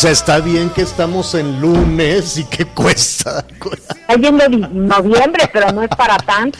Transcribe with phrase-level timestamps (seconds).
[0.00, 3.44] Sea, está bien que estamos en lunes y que cuesta.
[3.90, 6.58] Está yendo di- noviembre, pero no es para tanto.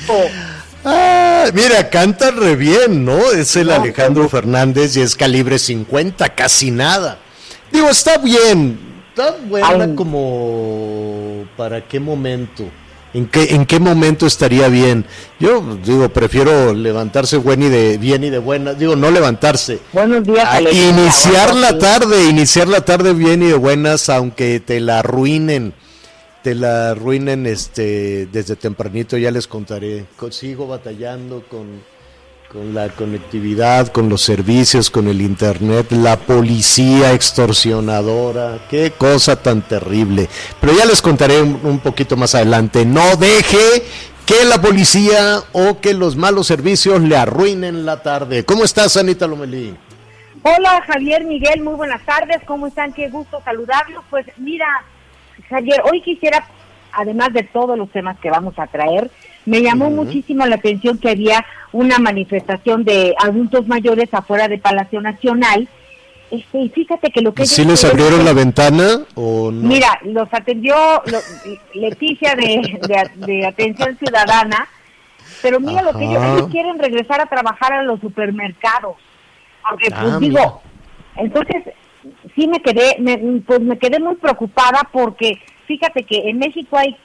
[0.85, 3.31] Ah, mira, canta re bien, ¿no?
[3.31, 7.19] Es el Alejandro Fernández y es calibre 50, casi nada.
[7.73, 8.79] Digo, está bien.
[9.11, 9.95] Está buena Ay.
[9.95, 11.45] como...
[11.57, 12.65] ¿Para qué momento?
[13.13, 15.05] ¿En qué, ¿En qué momento estaría bien?
[15.41, 18.75] Yo digo, prefiero levantarse buen y de, bien y de buena.
[18.75, 19.81] Digo, no levantarse.
[19.93, 24.61] Buenos días, A Alejandra, iniciar la tarde, iniciar la tarde bien y de buenas, aunque
[24.61, 25.75] te la arruinen,
[26.45, 30.05] te la arruinen este desde tempranito, ya les contaré.
[30.17, 31.67] Co- Sigo batallando con,
[32.53, 39.63] con la conectividad, con los servicios, con el internet, la policía extorsionadora, qué cosa tan
[39.63, 40.29] terrible.
[40.61, 42.85] Pero ya les contaré un, poquito más adelante.
[42.85, 43.85] No deje
[44.27, 48.45] que la policía o que los malos servicios le arruinen la tarde.
[48.45, 49.77] ¿Cómo estás, Anita Lomelí?
[50.43, 52.43] Hola, Javier, Miguel, muy buenas tardes.
[52.47, 52.93] ¿Cómo están?
[52.93, 54.03] Qué gusto saludarlos.
[54.11, 54.67] Pues mira,
[55.49, 56.45] Javier, hoy quisiera,
[56.91, 59.09] además de todos los temas que vamos a traer,
[59.47, 65.01] me llamó muchísimo la atención que había una manifestación de adultos mayores afuera de Palacio
[65.01, 65.69] Nacional.
[66.31, 69.67] Este, y fíjate que lo que ¿Sí les abrieron la ventana o no?
[69.69, 70.75] Mira, los atendió
[71.07, 71.19] lo-
[71.75, 74.69] Leticia de, de- de Atención Ciudadana,
[75.43, 78.97] pero mira lo que ellos, ellos quieren regresar a trabajar a los supermercados.
[79.65, 80.41] Aunque Ah, pues mira.
[80.41, 80.63] digo,
[81.17, 81.65] entonces
[82.37, 86.97] sí me quedé, me, pues me quedé muy preocupada porque fíjate que en México hay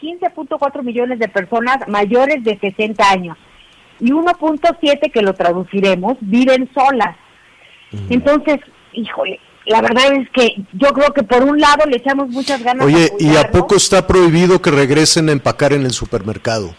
[0.00, 3.36] 15.4 millones de personas mayores de 60 años
[4.00, 7.16] y 1.7 que lo traduciremos viven solas.
[8.10, 8.58] Entonces,
[8.92, 12.86] híjole, la verdad es que yo creo que por un lado le echamos muchas ganas.
[12.86, 16.74] Oye, ¿y a poco está prohibido que regresen a empacar en el supermercado?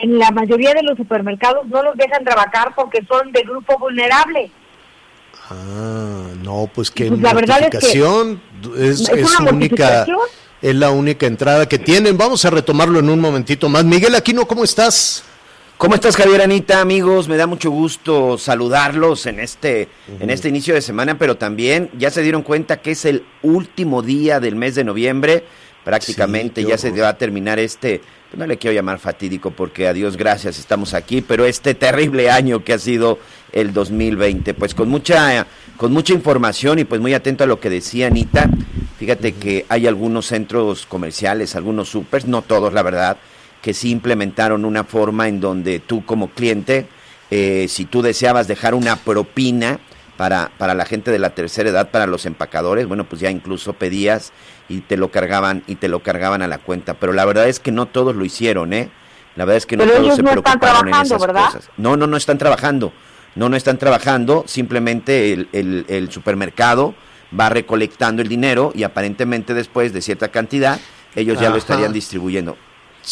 [0.00, 4.50] En la mayoría de los supermercados no los dejan trabajar porque son de grupo vulnerable.
[5.50, 10.06] Ah, no, pues que Pues la verdad es que es, es es una única.
[10.62, 12.16] Es la única entrada que tienen.
[12.16, 13.84] Vamos a retomarlo en un momentito más.
[13.84, 15.24] Miguel Aquino, ¿cómo estás?
[15.76, 17.26] ¿Cómo estás, Javier Anita, amigos?
[17.26, 19.88] Me da mucho gusto saludarlos en este,
[20.20, 24.00] en este inicio de semana, pero también ya se dieron cuenta que es el último
[24.00, 25.44] día del mes de noviembre.
[25.82, 28.00] Prácticamente Sí, ya se va a terminar este,
[28.36, 32.62] no le quiero llamar fatídico porque a Dios gracias estamos aquí, pero este terrible año
[32.62, 33.18] que ha sido
[33.50, 34.54] el 2020.
[34.54, 35.44] Pues con mucha,
[35.76, 38.48] con mucha información y pues muy atento a lo que decía Anita.
[39.02, 43.16] Fíjate que hay algunos centros comerciales, algunos supers, no todos la verdad,
[43.60, 46.86] que sí implementaron una forma en donde tú como cliente,
[47.28, 49.80] eh, si tú deseabas dejar una propina
[50.16, 53.72] para, para la gente de la tercera edad, para los empacadores, bueno, pues ya incluso
[53.72, 54.30] pedías
[54.68, 56.94] y te lo cargaban y te lo cargaban a la cuenta.
[56.94, 58.88] Pero la verdad es que no todos lo hicieron, ¿eh?
[59.34, 61.46] La verdad es que no Pero todos ellos se no están preocuparon en esas ¿verdad?
[61.46, 61.70] cosas.
[61.76, 62.92] No, no, no están trabajando.
[63.34, 64.44] No, no están trabajando.
[64.46, 66.94] Simplemente el, el- el supermercado
[67.38, 70.78] va recolectando el dinero y aparentemente después de cierta cantidad,
[71.14, 71.50] ellos ya Ajá.
[71.50, 72.56] lo estarían distribuyendo.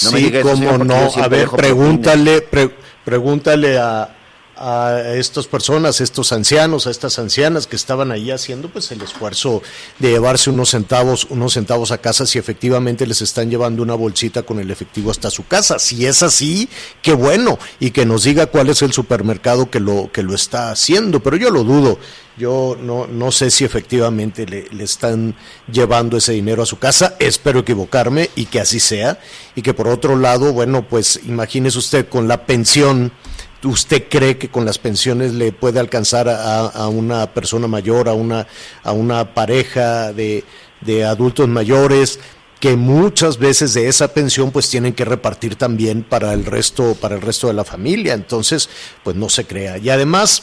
[0.05, 0.94] No me sí, diga eso, cómo no.
[1.17, 2.70] A ver, pregúntale, pre-
[3.05, 4.17] pregúntale a,
[4.61, 9.01] a estas personas, a estos ancianos, a estas ancianas que estaban ahí haciendo pues el
[9.01, 9.62] esfuerzo
[9.99, 14.43] de llevarse unos centavos, unos centavos a casa si efectivamente les están llevando una bolsita
[14.43, 15.79] con el efectivo hasta su casa.
[15.79, 16.69] Si es así,
[17.01, 20.71] qué bueno y que nos diga cuál es el supermercado que lo que lo está
[20.71, 21.99] haciendo, pero yo lo dudo.
[22.37, 25.35] Yo no, no sé si efectivamente le, le están
[25.71, 27.17] llevando ese dinero a su casa.
[27.19, 29.21] Espero equivocarme y que así sea.
[29.55, 33.13] Y que por otro lado, bueno, pues imagínese usted con la pensión.
[33.62, 38.47] ¿Usted cree que con las pensiones le puede alcanzar a, una persona mayor, a una,
[38.83, 40.45] a una pareja de,
[40.81, 42.19] de adultos mayores?
[42.61, 47.15] que muchas veces de esa pensión pues tienen que repartir también para el resto para
[47.15, 48.69] el resto de la familia entonces
[49.03, 50.43] pues no se crea y además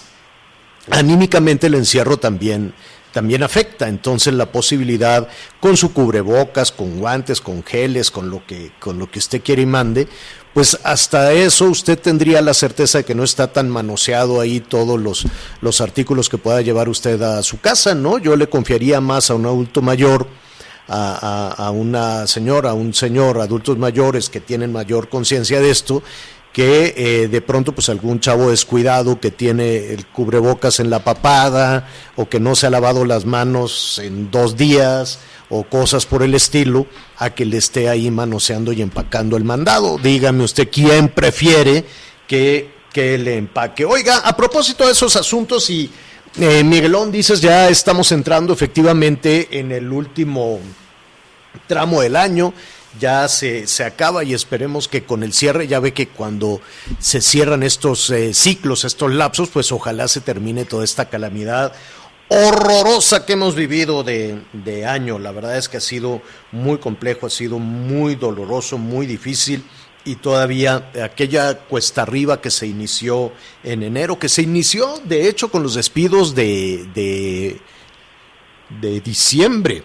[0.90, 2.74] anímicamente el encierro también
[3.14, 5.28] también afecta entonces la posibilidad
[5.60, 9.62] con su cubrebocas con guantes con geles con lo que con lo que usted quiere
[9.64, 10.08] y mande
[10.54, 15.00] pues hasta eso usted tendría la certeza de que no está tan manoseado ahí todos
[15.00, 15.26] los
[15.62, 19.36] los artículos que pueda llevar usted a su casa no yo le confiaría más a
[19.36, 20.28] un adulto mayor
[20.90, 25.70] a, a- a una señora, a un señor, adultos mayores que tienen mayor conciencia de
[25.70, 26.02] esto,
[26.58, 31.88] que eh, de pronto pues algún chavo descuidado que tiene el cubrebocas en la papada
[32.16, 35.20] o que no se ha lavado las manos en dos días
[35.50, 36.88] o cosas por el estilo,
[37.18, 40.00] a que le esté ahí manoseando y empacando el mandado.
[40.00, 41.86] Dígame usted quién prefiere
[42.28, 43.86] que, que le empaque.
[43.86, 45.92] Oiga, a propósito de esos asuntos y
[46.40, 50.60] eh, Miguelón, dices, ya estamos entrando efectivamente en el último
[51.68, 52.52] tramo del año,
[53.00, 56.62] ya se, se acaba y esperemos que con el cierre, ya ve que cuando
[57.00, 61.74] se cierran estos eh, ciclos, estos lapsos, pues ojalá se termine toda esta calamidad
[62.30, 65.20] horrorosa que hemos vivido de, de año.
[65.20, 66.22] La verdad es que ha sido
[66.52, 69.64] muy complejo, ha sido muy doloroso, muy difícil
[70.08, 73.34] y todavía aquella cuesta arriba que se inició
[73.64, 77.60] en enero, que se inició de hecho con los despidos de, de,
[78.80, 79.84] de diciembre,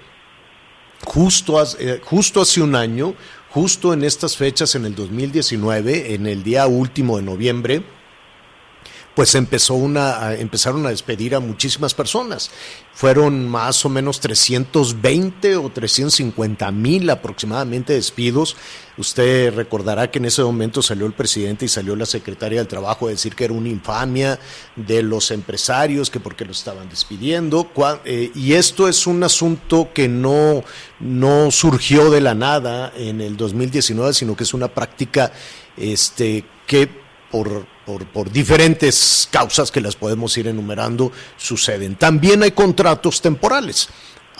[1.04, 3.14] justo, hace- eh, justo hace un año,
[3.50, 7.82] justo en estas fechas en el 2019, en el día último de noviembre,
[9.14, 12.50] pues empezó una, empezaron a despedir a muchísimas personas.
[12.94, 18.56] Fueron más o menos 320 o 350 mil aproximadamente despidos.
[18.96, 23.06] Usted recordará que en ese momento salió el presidente y salió la secretaria del Trabajo
[23.06, 24.38] a decir que era una infamia
[24.76, 27.70] de los empresarios, que porque lo estaban despidiendo.
[28.04, 30.64] Eh, y esto es un asunto que no,
[31.00, 35.32] no surgió de la nada en el 2019, sino que es una práctica
[35.76, 37.01] este, que
[37.32, 37.66] por,
[38.12, 41.96] por, diferentes causas que las podemos ir enumerando, suceden.
[41.96, 43.88] También hay contratos temporales,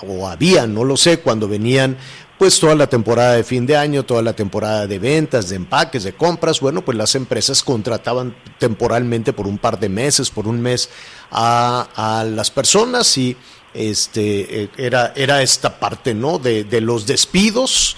[0.07, 1.97] o había, no lo sé, cuando venían
[2.39, 6.03] pues toda la temporada de fin de año, toda la temporada de ventas, de empaques,
[6.03, 10.61] de compras, bueno, pues las empresas contrataban temporalmente por un par de meses, por un
[10.61, 10.91] mes
[11.31, 13.37] a, las personas y
[13.73, 16.39] este eh, era, era esta parte, ¿no?
[16.39, 17.97] De los despidos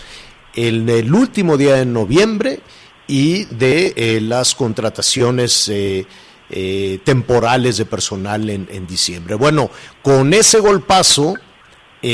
[0.54, 2.60] en el último día de noviembre
[3.06, 6.06] y de eh, las contrataciones eh,
[6.50, 9.34] eh, temporales de personal en, en diciembre.
[9.34, 9.70] Bueno,
[10.02, 11.34] con ese golpazo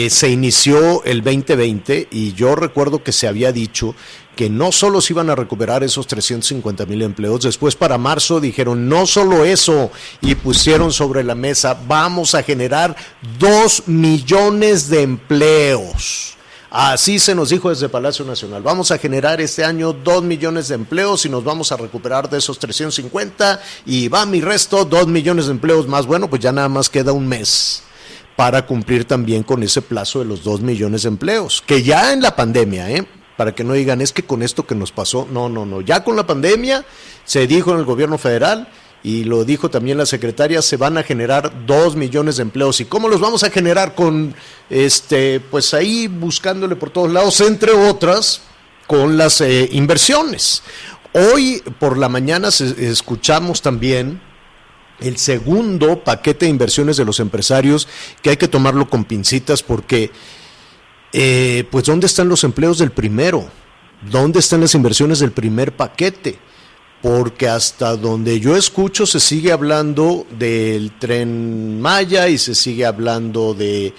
[0.08, 3.96] se inició el 2020 y yo recuerdo que se había dicho
[4.36, 8.88] que no solo se iban a recuperar esos 350 mil empleos, después para marzo dijeron
[8.88, 12.94] no solo eso y pusieron sobre la mesa vamos a generar
[13.40, 16.36] dos millones de empleos.
[16.70, 18.62] Así se nos dijo desde Palacio Nacional.
[18.62, 22.38] Vamos a generar este año dos millones de empleos y nos vamos a recuperar de
[22.38, 26.06] esos 350 y va mi resto, dos millones de empleos más.
[26.06, 27.82] Bueno, pues ya nada más queda un mes
[28.36, 31.60] para cumplir también con ese plazo de los dos millones de empleos.
[31.66, 33.04] Que ya en la pandemia, ¿eh?
[33.36, 35.80] Para que no digan, es que con esto que nos pasó, no, no, no.
[35.80, 36.84] Ya con la pandemia
[37.24, 38.68] se dijo en el gobierno federal
[39.02, 42.80] y lo dijo también la secretaria, se van a generar dos millones de empleos.
[42.80, 43.94] ¿Y cómo los vamos a generar?
[43.94, 44.34] Con,
[44.68, 48.42] este, pues ahí buscándole por todos lados, entre otras,
[48.86, 50.62] con las eh, inversiones.
[51.12, 54.20] Hoy por la mañana escuchamos también
[55.00, 57.88] el segundo paquete de inversiones de los empresarios
[58.22, 60.12] que hay que tomarlo con pincitas porque
[61.12, 63.48] eh, pues ¿dónde están los empleos del primero?
[64.02, 66.38] ¿Dónde están las inversiones del primer paquete?
[67.02, 73.54] Porque hasta donde yo escucho se sigue hablando del tren Maya y se sigue hablando
[73.54, 73.94] de,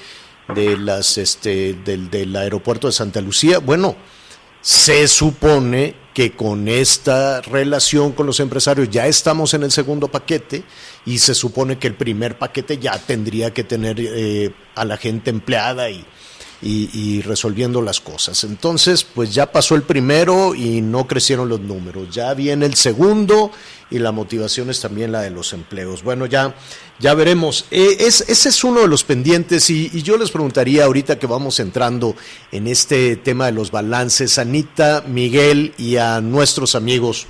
[0.53, 3.57] de las este del, del aeropuerto de Santa Lucía.
[3.57, 3.95] Bueno,
[4.61, 10.63] se supone que con esta relación con los empresarios ya estamos en el segundo paquete
[11.05, 15.31] y se supone que el primer paquete ya tendría que tener eh, a la gente
[15.31, 16.05] empleada y,
[16.61, 18.43] y, resolviendo las cosas.
[18.43, 22.13] Entonces, pues ya pasó el primero y no crecieron los números.
[22.13, 23.51] Ya viene el segundo
[23.89, 26.03] y la motivación es también la de los empleos.
[26.03, 26.55] Bueno, ya,
[26.99, 27.65] ya veremos.
[27.71, 31.27] Eh, es, ese es uno de los pendientes y, y, yo les preguntaría ahorita que
[31.27, 32.15] vamos entrando
[32.51, 37.27] en este tema de los balances, Anita, Miguel y a nuestros amigos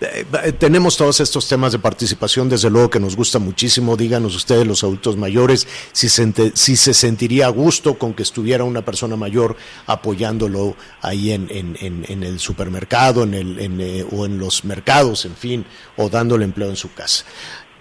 [0.00, 3.96] eh, tenemos todos estos temas de participación, desde luego que nos gusta muchísimo.
[3.96, 9.16] Díganos ustedes, los adultos mayores, si se, sentiría a gusto con que estuviera una persona
[9.16, 15.66] mayor apoyándolo ahí en, el supermercado en el, eh, o en los mercados, en fin,
[15.96, 17.24] o dándole empleo en su casa.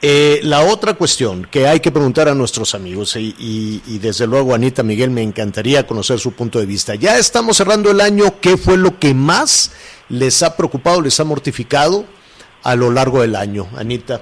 [0.02, 4.82] Eh, la otra cuestión que hay que preguntar a nuestros amigos, y, desde luego, Anita
[4.82, 6.96] Miguel, me encantaría conocer su punto de vista.
[6.96, 9.72] Ya estamos cerrando el año, ¿qué fue lo que más
[10.10, 12.06] les ha preocupado, les ha mortificado
[12.63, 13.68] a lo largo del año?
[13.78, 14.22] Anita.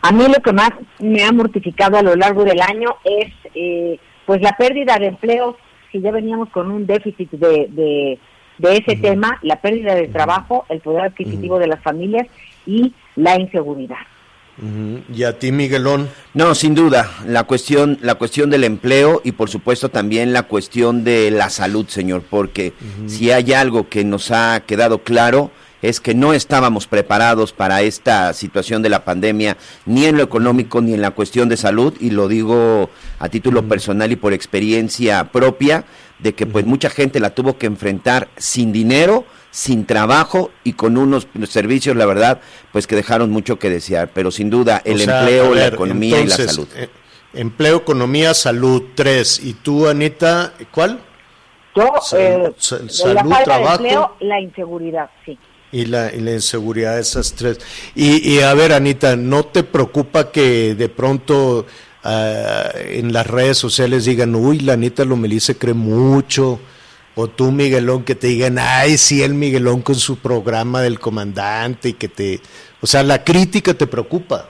[0.00, 3.98] A mí lo que más me ha mortificado a lo largo del año es eh,
[4.26, 5.56] pues la pérdida de empleos,
[5.90, 8.18] si ya veníamos con un déficit de, de,
[8.58, 9.00] de ese uh -huh.
[9.02, 11.62] tema, la pérdida de trabajo, el poder adquisitivo uh -huh.
[11.62, 12.26] de las familias
[12.66, 13.98] y la inseguridad.
[15.14, 16.08] ¿Y a ti, Miguelón?
[16.34, 21.04] No, sin duda, la cuestión, la cuestión del empleo y por supuesto también la cuestión
[21.04, 23.08] de la salud, señor, porque uh -huh.
[23.08, 28.32] si hay algo que nos ha quedado claro es que no estábamos preparados para esta
[28.34, 32.10] situación de la pandemia, ni en lo económico ni en la cuestión de salud, y
[32.10, 33.68] lo digo a título uh -huh.
[33.68, 35.84] personal y por experiencia propia,
[36.22, 40.96] de que pues mucha gente la tuvo que enfrentar sin dinero, sin trabajo y con
[40.96, 42.40] unos servicios, la verdad,
[42.72, 44.10] pues que dejaron mucho que desear.
[44.14, 46.68] Pero sin duda, el o sea, empleo, ver, la economía entonces, y la salud.
[46.76, 46.88] Eh,
[47.34, 49.40] empleo, economía, salud, tres.
[49.44, 51.00] ¿Y tú, Anita, cuál?
[51.74, 53.82] Yo, eh, salud, la trabajo.
[53.82, 55.38] De empleo, la inseguridad, sí.
[55.72, 57.58] Y la, y la, inseguridad, esas tres.
[57.94, 61.66] Y, y, a ver, Anita, ¿no te preocupa que de pronto
[62.04, 66.60] en las redes sociales digan, uy, la Anita Lomelí se cree mucho?
[67.14, 71.90] O tú, Miguelón, que te digan, ay, sí, el Miguelón con su programa del comandante
[71.90, 72.40] y que te...
[72.80, 74.48] O sea, la crítica te preocupa.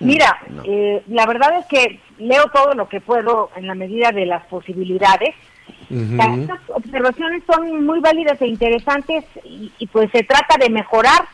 [0.00, 0.62] Mira, no.
[0.64, 4.44] eh, la verdad es que leo todo lo que puedo en la medida de las
[4.46, 5.34] posibilidades.
[5.90, 6.42] Uh -huh.
[6.42, 11.26] Estas observaciones son muy válidas e interesantes y, y, pues se trata de mejorar.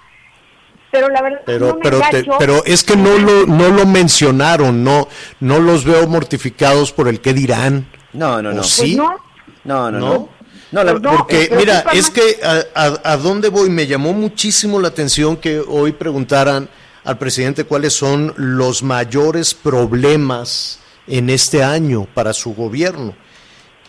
[0.95, 4.85] Pero la verdad pero, no pero, te, pero es que no lo, no lo mencionaron,
[4.85, 5.09] no,
[5.41, 7.89] no los veo mortificados por el qué dirán.
[8.13, 8.59] No, no, no.
[8.59, 8.95] Pues sí?
[8.95, 9.17] no,
[9.65, 10.09] no, no, ¿No?
[10.09, 10.29] no.
[10.71, 14.89] No, la, porque mira, es que a, a, a, dónde voy, me llamó muchísimo la
[14.89, 16.69] atención que hoy preguntaran
[17.03, 23.17] al presidente cuáles son los mayores problemas en este año para su gobierno.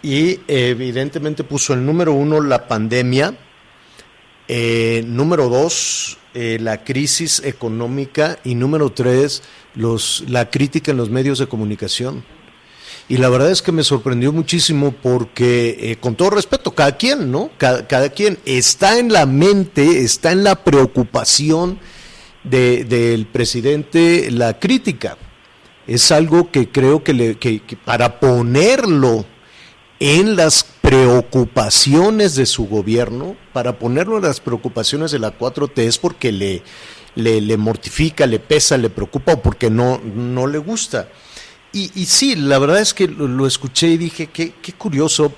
[0.01, 3.35] Y eh, evidentemente puso el número uno la pandemia,
[4.47, 9.41] eh, número dos eh, la crisis económica y número tres
[9.73, 12.23] los, la crítica en los medios de comunicación.
[13.07, 17.31] Y la verdad es que me sorprendió muchísimo porque, eh, con todo respeto, cada quien,
[17.31, 17.51] ¿no?
[17.57, 21.79] Cada, cada, quien está en la mente, está en la preocupación
[22.43, 25.17] del de, presidente la crítica.
[25.87, 29.25] Es algo que creo que, le, que para ponerlo
[29.99, 35.97] en las preocupaciones de su gobierno, para ponerlo en las preocupaciones de la 4T es
[35.97, 36.63] porque le,
[37.15, 41.09] le, le mortifica, le pesa, le preocupa o porque no, no le gusta.
[41.73, 45.33] Y, sí, la verdad es que lo, lo escuché y dije, qué, qué curioso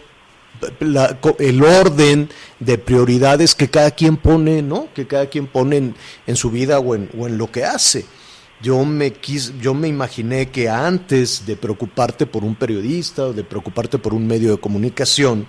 [0.79, 4.87] la, el orden de prioridades que cada quien pone, ¿no?
[4.93, 5.95] Que cada quien pone en,
[6.25, 8.05] en su vida o en, o en, lo que hace.
[8.61, 13.43] Yo me, quis, yo me imaginé que antes de preocuparte por un periodista o de
[13.43, 15.45] preocuparte por un medio de comunicación,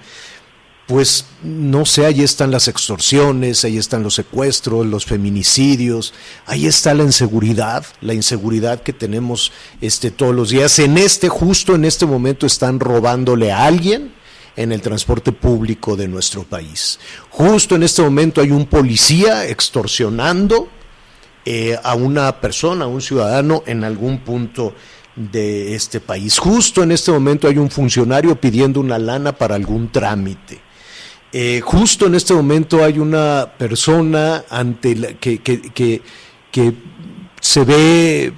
[0.88, 6.14] pues no sé, ahí están las extorsiones, ahí están los secuestros, los feminicidios,
[6.46, 10.78] ahí está la inseguridad, la inseguridad que tenemos este todos los días.
[10.78, 14.14] En este, justo en este momento, están robándole a alguien
[14.56, 16.98] en el transporte público de nuestro país.
[17.28, 20.70] Justo en este momento hay un policía extorsionando
[21.50, 24.74] eh, a una persona, a un ciudadano en algún punto
[25.16, 26.38] de este país.
[26.38, 30.68] Justo en este momento hay un funcionario pidiendo una lana para algún trámite
[31.32, 36.02] eh, justo en este momento hay una persona ante la, que, que,
[37.40, 38.32] se ve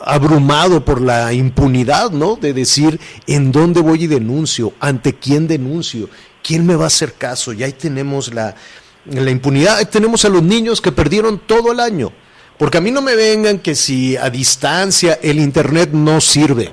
[0.00, 2.36] abrumado por la impunidad, ¿no?
[2.36, 6.08] De decir en dónde voy y denuncio, ante quién denuncio,
[6.42, 7.52] quién me va a hacer caso.
[7.52, 8.54] Y ahí tenemos la,
[9.10, 12.12] la impunidad, tenemos a los niños que perdieron todo el año.
[12.58, 16.72] Porque a mí no me vengan que si a distancia el Internet no sirve.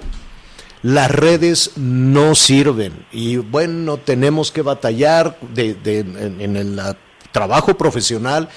[0.81, 3.05] Las redes no sirven.
[3.11, 6.81] Y bueno, tenemos que batallar de, de, en, en, el
[7.31, 8.49] trabajo profesional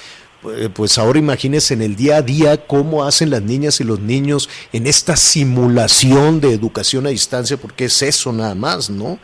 [0.75, 4.49] pues ahora imagínense en el día a día cómo hacen las niñas y los niños
[4.73, 9.19] en esta simulación de educación a distancia, porque es eso nada más, ¿no?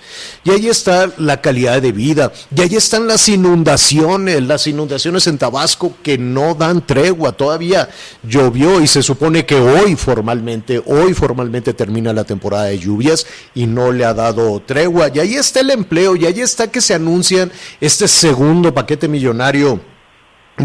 [0.45, 5.39] Y ahí está la calidad de vida, y ahí están las inundaciones, las inundaciones en
[5.39, 7.89] Tabasco que no dan tregua, todavía
[8.23, 13.67] llovió y se supone que hoy formalmente, hoy formalmente termina la temporada de lluvias y
[13.67, 16.95] no le ha dado tregua, y ahí está el empleo, y ahí está que se
[16.95, 19.92] anuncian este segundo paquete millonario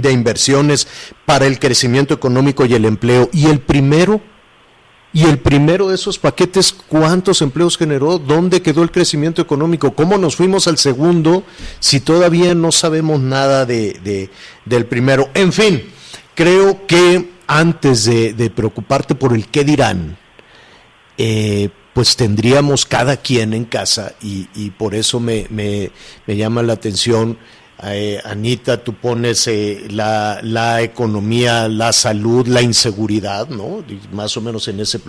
[0.02, 0.88] de inversiones
[1.26, 3.30] para el crecimiento económico y el empleo.
[3.34, 4.22] Y el primero,
[5.14, 8.20] y el primero de esos paquetes, ¿cuántos empleos generó?
[8.20, 9.94] ¿Dónde quedó el crecimiento económico?
[9.94, 11.44] ¿Cómo nos fuimos al segundo
[11.80, 14.30] si todavía no sabemos nada de, de
[14.66, 15.30] del primero?
[15.34, 15.84] En fin,
[16.36, 20.18] creo que antes de, preocuparte por el qué dirán,
[21.18, 27.40] eh, pues tendríamos cada quien en casa y, por eso me, me llama la atención
[27.84, 33.84] eh, Anita, tú pones eh, la, la, economía, la salud, la inseguridad, ¿no?
[34.12, 35.00] Más o menos en ese,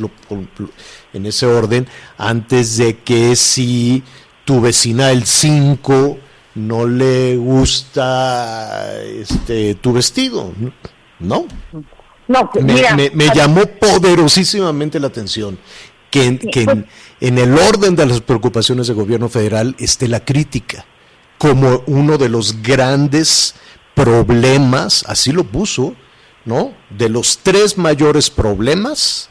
[1.15, 1.87] en ese orden,
[2.19, 4.03] antes de que si
[4.45, 6.19] tu vecina el 5
[6.57, 10.53] no le gusta este, tu vestido,
[11.21, 11.47] ¿no?
[12.27, 15.59] No, pues me, mira, me, me llamó poderosísimamente la atención
[16.11, 16.87] que, en, que en,
[17.21, 20.85] en el orden de las preocupaciones del gobierno federal esté la crítica
[21.39, 23.55] como uno de los grandes
[23.95, 25.95] problemas, así lo puso,
[26.45, 26.75] ¿no?
[26.91, 29.31] De los tres mayores problemas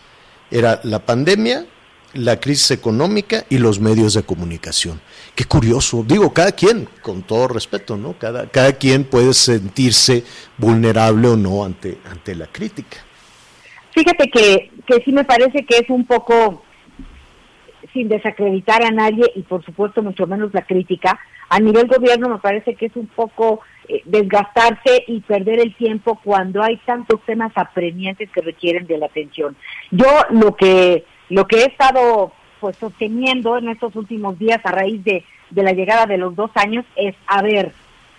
[0.49, 1.65] era la pandemia,
[2.13, 4.99] la crisis económica y los medios de comunicación.
[5.35, 8.17] Qué curioso, digo, cada quien, con todo respeto, ¿no?
[8.17, 10.23] Cada, cada quien puede sentirse
[10.57, 12.97] vulnerable o no ante, ante la crítica.
[13.93, 16.63] Fíjate que, que sí me parece que es un poco,
[17.93, 21.19] sin desacreditar a nadie y por supuesto mucho menos la crítica,
[21.49, 26.19] a nivel gobierno me parece que es un poco eh, desgastarse y perder el tiempo
[26.23, 29.55] cuando hay tantos temas apremiantes que requieren de la atención.
[29.91, 35.03] Yo lo que lo que he estado pues sosteniendo en estos últimos días a raíz
[35.03, 37.71] de, de la llegada de los dos años es a ver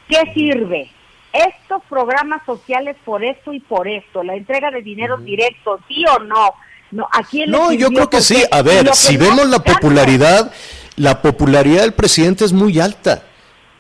[0.09, 0.91] qué sirve
[1.33, 5.25] estos programas sociales por esto y por esto, la entrega de dinero uh -huh.
[5.25, 6.55] directo, sí o no.
[6.91, 8.43] No, ¿a quién no yo creo que sí.
[8.51, 10.53] A ver, si vemos la popularidad,
[10.97, 13.25] la popularidad del presidente es muy alta.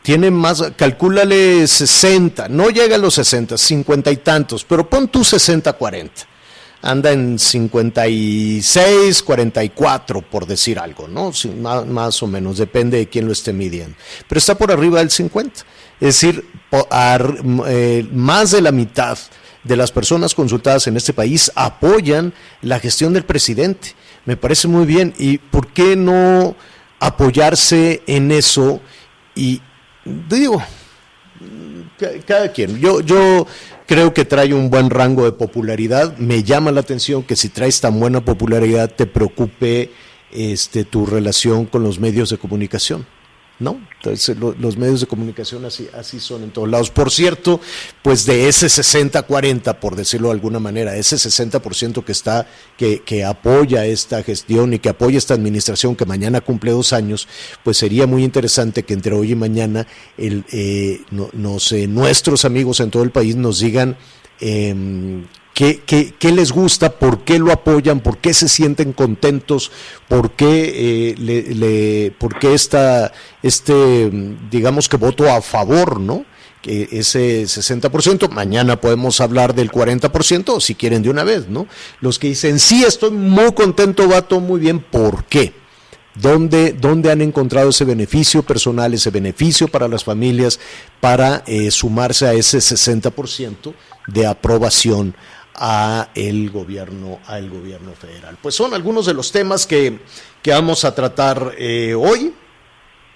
[0.02, 5.24] Tiene más, calcúlale 60, no llega a los 60, 50 y tantos, pero pon tú
[5.24, 6.12] 60, 40.
[6.80, 11.32] Anda en 56, 44, por decir algo, ¿no?
[11.60, 13.96] Más, más o menos, depende de quién lo esté midiendo.
[14.28, 15.60] Pero está por arriba del 50.
[16.00, 16.48] Es decir,
[18.12, 19.18] más de la mitad
[19.64, 23.94] de las personas consultadas en este país apoyan la gestión del presidente.
[24.24, 25.14] Me parece muy bien.
[25.18, 26.56] ¿Y por qué no
[27.00, 28.80] apoyarse en eso?
[29.34, 29.60] Y
[30.04, 30.62] digo,
[32.26, 32.78] cada quien.
[32.78, 33.46] Yo, yo
[33.86, 36.16] creo que trae un buen rango de popularidad.
[36.18, 39.90] Me llama la atención que si traes tan buena popularidad te preocupe
[40.30, 43.06] este, tu relación con los medios de comunicación.
[43.58, 43.80] ¿No?
[43.96, 46.90] Entonces lo, los medios de comunicación así, así son en todos lados.
[46.90, 47.60] Por cierto,
[48.02, 53.24] pues de ese 60-40, por decirlo de alguna manera, ese 60% que está, que, que,
[53.24, 57.26] apoya esta gestión y que apoya esta administración que mañana cumple dos años,
[57.64, 62.44] pues sería muy interesante que entre hoy y mañana el, eh, no, no sé, nuestros
[62.44, 63.96] amigos en todo el país nos digan
[64.40, 65.24] eh,
[65.58, 67.00] ¿Qué, qué, les gusta?
[67.00, 67.98] ¿Por qué lo apoyan?
[67.98, 69.72] ¿Por qué se sienten contentos?
[70.06, 73.10] ¿Por qué, eh, le, por qué esta,
[73.42, 74.08] este,
[74.52, 76.24] digamos que voto a favor, ¿no?
[76.62, 81.66] Que ese 60%, mañana podemos hablar del 40%, si quieren de una vez, ¿no?
[82.00, 85.54] Los que dicen, sí, estoy muy contento, vato, muy bien, ¿por qué?
[86.14, 90.60] ¿Dónde, ¿Dónde, han encontrado ese beneficio personal, ese beneficio para las familias
[91.00, 93.74] para eh, sumarse a ese 60%
[94.06, 95.14] de aprobación
[95.58, 98.38] a el gobierno al gobierno federal.
[98.40, 99.98] Pues son algunos de los temas que,
[100.42, 102.32] que vamos a tratar eh, hoy.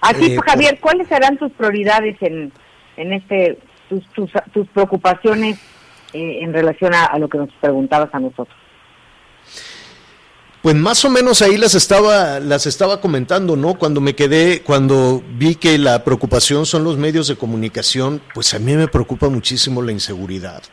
[0.01, 0.79] Así, eh, Javier.
[0.81, 2.51] ¿cuáles serán tus prioridades en,
[2.97, 3.57] en este,
[3.89, 5.57] tus, tus, tus preocupaciones
[6.11, 8.57] eh, en relación a, a, lo que nos preguntabas a nosotros?
[10.61, 13.75] Pues más o menos ahí las estaba, las estaba comentando, ¿no?
[13.75, 18.59] Cuando me quedé, cuando vi que la preocupación son los medios de comunicación, pues a
[18.59, 20.63] mí me preocupa muchísimo la inseguridad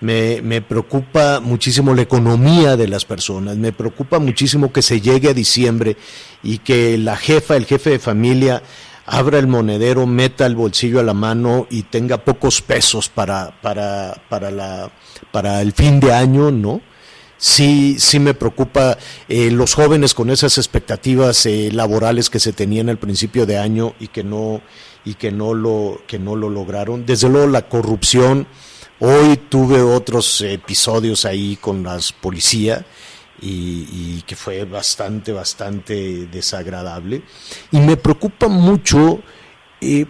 [0.00, 5.30] me, me, preocupa muchísimo la economía de las personas, me preocupa muchísimo que se llegue
[5.30, 5.96] a diciembre
[6.42, 8.62] y que la jefa, el jefe de familia,
[9.06, 14.14] abra el monedero, meta el bolsillo a la mano y tenga pocos pesos para, para,
[14.28, 14.90] para, la,
[15.30, 16.80] para el fin de año, ¿no?
[17.36, 18.96] Sí, sí me preocupa
[19.28, 23.94] eh, los jóvenes con esas expectativas eh, laborales que se tenían al principio de año
[24.00, 24.62] y que no
[25.04, 27.04] y que no lo que no lo lograron.
[27.04, 28.46] Desde luego la corrupción.
[29.00, 32.84] Hoy tuve otros episodios ahí con las policía
[33.40, 37.22] y, que fue bastante, bastante desagradable.
[37.72, 39.20] Y me preocupa mucho
[39.80, 40.06] eh,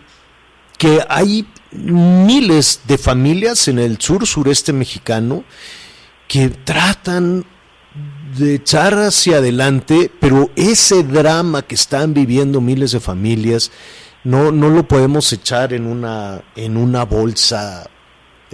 [0.78, 5.44] que hay miles de familias en el sur sureste mexicano
[6.28, 7.44] que tratan
[8.36, 13.70] de echar hacia adelante, pero ese drama que están viviendo miles de familias
[14.24, 17.88] no, no lo podemos echar en una, en una bolsa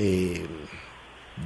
[0.02, 0.46] eh,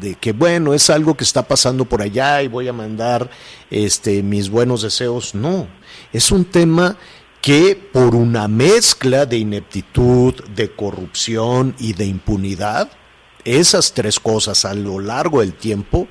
[0.01, 3.29] de que bueno, es algo que está pasando por allá y voy a mandar
[3.69, 5.35] este mis buenos deseos.
[5.35, 5.67] No,
[6.12, 6.97] es un tema
[7.40, 12.90] que por una mezcla de ineptitud, de corrupción y de impunidad,
[13.45, 16.07] esas tres cosas a lo largo del tiempo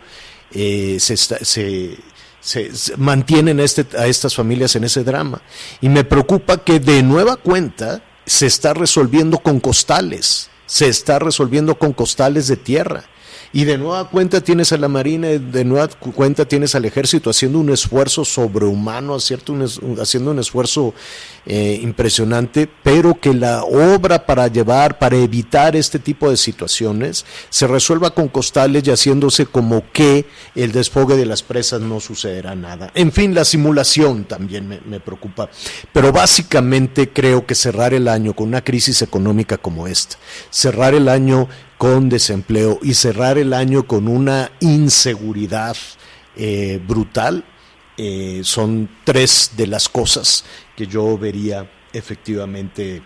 [0.51, 1.97] eh, se, se,
[2.39, 5.41] se, mantienen este, a estas familias en ese drama.
[5.81, 11.77] Y me preocupa que de nueva cuenta se está resolviendo con costales, se está resolviendo
[11.77, 13.03] con costales de tierra.
[13.51, 17.59] Y de nueva cuenta tienes a la Marina, de nueva cuenta tienes al ejército haciendo
[17.59, 20.93] un esfuerzo sobrehumano, haciendo un esfuerzo
[21.45, 27.67] eh, impresionante, pero que la obra para llevar, para evitar este tipo de situaciones, se
[27.67, 32.91] resuelva con costales y haciéndose como que el desfogue de las presas no sucederá nada.
[32.95, 35.49] En fin, la simulación también me, me preocupa,
[35.91, 40.17] pero básicamente creo que cerrar el año con una crisis económica como esta,
[40.49, 41.49] cerrar el año
[41.83, 45.75] con desempleo y cerrar el año con una inseguridad
[46.37, 47.43] eh, brutal,
[47.97, 50.45] eh, son tres de las cosas
[50.77, 53.03] que yo vería efectivamente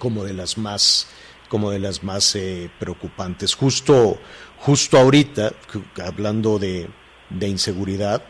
[0.00, 1.06] como de las más
[1.48, 3.54] como de las más eh, preocupantes.
[3.54, 4.18] Justo,
[4.58, 5.52] justo ahorita,
[6.04, 6.88] hablando de,
[7.30, 8.20] de inseguridad,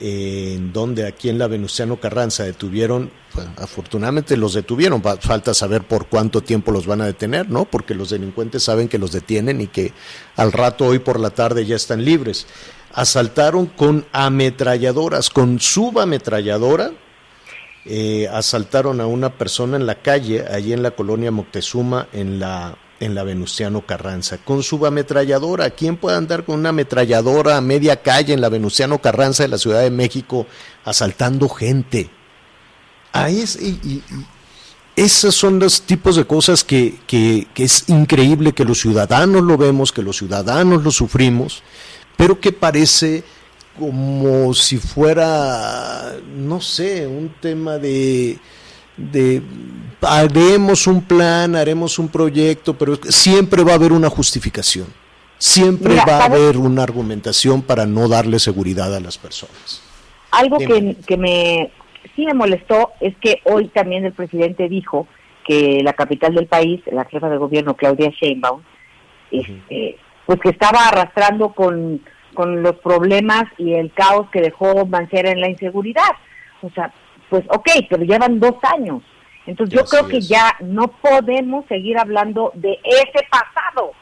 [0.00, 3.10] en donde aquí en la Venustiano Carranza detuvieron,
[3.56, 7.64] afortunadamente los detuvieron, falta saber por cuánto tiempo los van a detener, ¿no?
[7.64, 9.92] Porque los delincuentes saben que los detienen y que
[10.36, 12.46] al rato hoy por la tarde ya están libres.
[12.92, 16.92] Asaltaron con ametralladoras, con subametralladora,
[17.84, 22.76] eh, asaltaron a una persona en la calle, allí en la colonia Moctezuma, en la
[23.00, 25.70] en la Venustiano Carranza, con su ametralladora.
[25.70, 29.58] ¿Quién puede andar con una ametralladora a media calle en la Venustiano Carranza de la
[29.58, 30.46] Ciudad de México
[30.84, 32.10] asaltando gente?
[33.12, 33.58] Ahí es,
[34.96, 39.56] esos son los tipos de cosas que, que, que, es increíble que los ciudadanos lo
[39.56, 41.62] vemos, que los ciudadanos lo sufrimos,
[42.16, 43.22] pero que parece
[43.78, 48.38] como si fuera, no sé, un tema de,
[48.98, 49.42] de
[50.02, 54.86] haremos un plan, haremos un proyecto, pero siempre va a haber una justificación.
[55.38, 59.82] Siempre va a haber una argumentación para no darle seguridad a las personas.
[60.32, 61.70] Algo que, que, me
[62.16, 65.06] sí me molestó es que hoy también el presidente dijo
[65.46, 68.62] que la capital del país, la jefa de gobierno Claudia Sheinbaum,
[69.30, 72.02] este, pues que estaba arrastrando con,
[72.34, 76.10] con los problemas y el caos que dejó Mancera en la inseguridad.
[76.62, 76.92] O sea,
[77.30, 79.02] pues ok, pero llevan dos años.
[79.46, 83.92] Entonces yo creo que ya no podemos seguir hablando de ese pasado.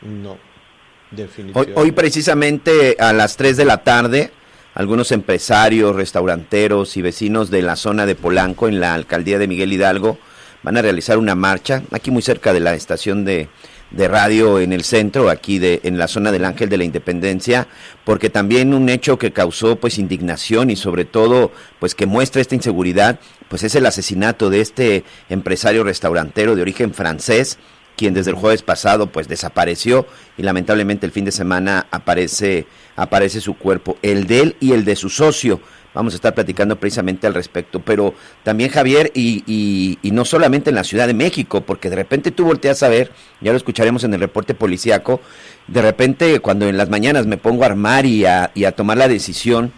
[0.00, 0.38] No,
[1.10, 1.78] definitivamente.
[1.78, 4.30] Hoy, hoy precisamente a las 3 de la tarde,
[4.74, 9.72] algunos empresarios, restauranteros y vecinos de la zona de Polanco, en la alcaldía de Miguel
[9.72, 10.18] Hidalgo,
[10.62, 13.48] van a realizar una marcha, aquí muy cerca de la estación de,
[13.90, 17.68] de radio en el centro, aquí de, en la zona del Ángel de la Independencia,
[18.04, 22.54] porque también un hecho que causó pues indignación y sobre todo pues que muestra esta
[22.54, 27.58] inseguridad, pues es el asesinato de este empresario restaurantero de origen francés,
[27.96, 33.40] quien desde el jueves pasado pues desapareció y lamentablemente el fin de semana aparece aparece
[33.40, 35.60] su cuerpo, el de él y el de su socio.
[35.96, 37.80] Vamos a estar platicando precisamente al respecto.
[37.80, 38.12] Pero
[38.44, 42.44] también, Javier, y, y, no solamente en la Ciudad de México, porque de repente tú
[42.44, 45.22] volteas a ver, ya lo escucharemos en el reporte policíaco,
[45.68, 48.98] de repente cuando en las mañanas me pongo a armar y a, y a tomar
[48.98, 49.72] la decisión,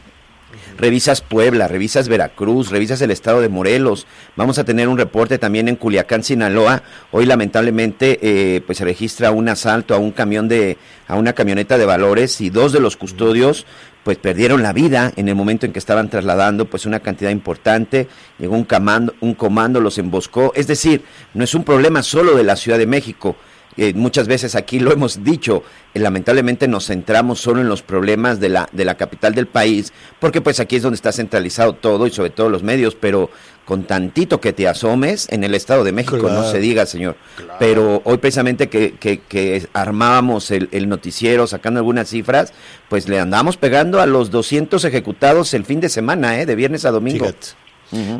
[0.76, 4.06] revisas Puebla, revisas Veracruz, revisas el estado de Morelos.
[4.36, 6.82] Vamos a tener un reporte también en Culiacán, Sinaloa.
[7.10, 11.78] Hoy lamentablemente eh, pues se registra un asalto a un camión de a una camioneta
[11.78, 13.66] de valores y dos de los custodios
[14.08, 18.08] pues perdieron la vida en el momento en que estaban trasladando pues una cantidad importante,
[18.38, 22.42] llegó un comando, un comando los emboscó, es decir, no es un problema solo de
[22.42, 23.36] la Ciudad de México,
[23.78, 25.62] eh, muchas veces aquí lo hemos dicho,
[25.94, 29.92] eh, lamentablemente nos centramos solo en los problemas de la, de la capital del país,
[30.18, 33.30] porque pues aquí es donde está centralizado todo y sobre todo los medios, pero
[33.64, 37.16] con tantito que te asomes en el Estado de México, no se diga, señor.
[37.58, 42.52] Pero hoy precisamente que, que, que armábamos el, el noticiero, sacando algunas cifras,
[42.88, 46.46] pues le andamos pegando a los 200 ejecutados el fin de semana, ¿eh?
[46.46, 47.26] de viernes a domingo.
[47.26, 47.67] Fíjate.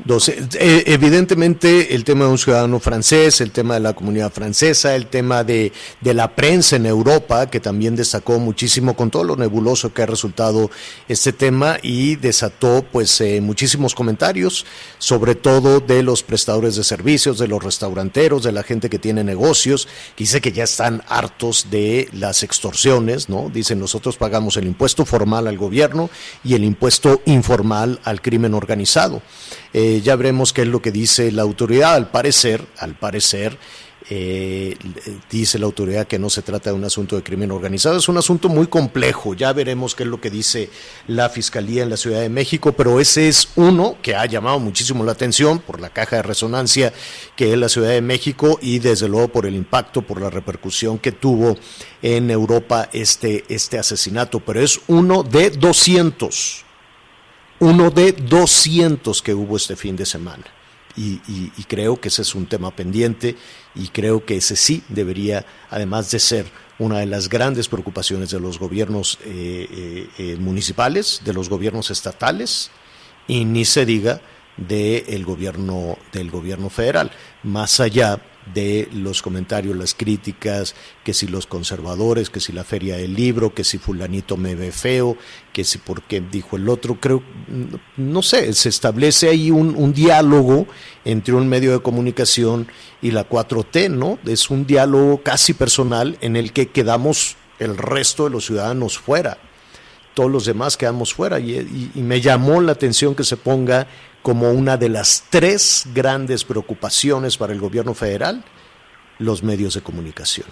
[0.07, 4.95] Doce- eh, evidentemente el tema de un ciudadano francés, el tema de la comunidad francesa,
[4.97, 9.37] el tema de, de la prensa en Europa, que también destacó muchísimo con todo lo
[9.37, 10.71] nebuloso que ha resultado
[11.09, 14.65] este tema y desató pues eh, muchísimos comentarios,
[14.99, 19.23] sobre todo de los prestadores de servicios, de los restauranteros, de la gente que tiene
[19.23, 23.51] negocios, que dice que ya están hartos de las extorsiones, ¿no?
[23.53, 26.09] Dicen nosotros pagamos el impuesto formal al gobierno
[26.43, 29.21] y el impuesto informal al crimen organizado.
[29.73, 31.95] Eh, ya veremos qué es lo que dice la autoridad.
[31.95, 33.59] Al parecer, al parecer,
[34.11, 34.75] eh,
[35.31, 38.17] dice la autoridad que no se trata de un asunto de crimen organizado, es un
[38.17, 39.35] asunto muy complejo.
[39.35, 40.71] Ya veremos qué es lo que dice
[41.07, 45.05] la Fiscalía en la Ciudad de México, pero ese es uno que ha llamado muchísimo
[45.05, 46.95] la atención por la caja de resonancia
[47.37, 50.99] que es la Ciudad de México y desde luego por el impacto, por la repercusión
[50.99, 51.59] que tuvo
[52.01, 56.65] en Europa este, este asesinato, pero es uno de 200
[57.61, 60.45] uno de 200 que hubo este fin de semana.
[60.97, 61.21] Y,
[61.69, 63.37] creo que ese es un tema pendiente
[63.77, 66.47] y creo que ese sí debería, además de ser
[66.81, 71.93] una de las grandes preocupaciones de los gobiernos eh, eh, eh, municipales, de los gobiernos
[71.93, 72.73] estatales,
[73.29, 74.21] y ni se diga
[74.57, 77.13] del gobierno del gobierno federal,
[77.45, 78.21] más allá
[78.55, 83.55] de los comentarios, las críticas, que si los conservadores, que si la feria del libro,
[83.55, 85.17] que si fulanito me ve feo,
[85.53, 87.23] que si por qué dijo el otro, creo,
[87.97, 90.67] no sé, se establece ahí un, diálogo
[91.05, 92.69] entre un medio de comunicación
[93.03, 94.19] y la 4T, ¿no?
[94.27, 99.39] Es un diálogo casi personal en el que quedamos el resto de los ciudadanos fuera
[100.15, 103.87] todos los demás quedamos fuera y me llamó la atención que se ponga
[104.23, 108.45] como una de las tres grandes preocupaciones para el gobierno federal
[109.19, 110.47] los medios de comunicación.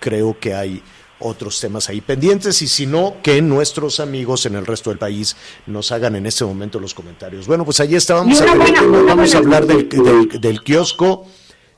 [0.00, 0.82] Creo que hay
[1.18, 5.36] otros temas ahí pendientes y si no, que nuestros amigos en el resto del país
[5.66, 7.46] nos hagan en este momento los comentarios.
[7.46, 11.26] Bueno, pues allí estábamos, a, buena- vamos a hablar del, del- del kiosco.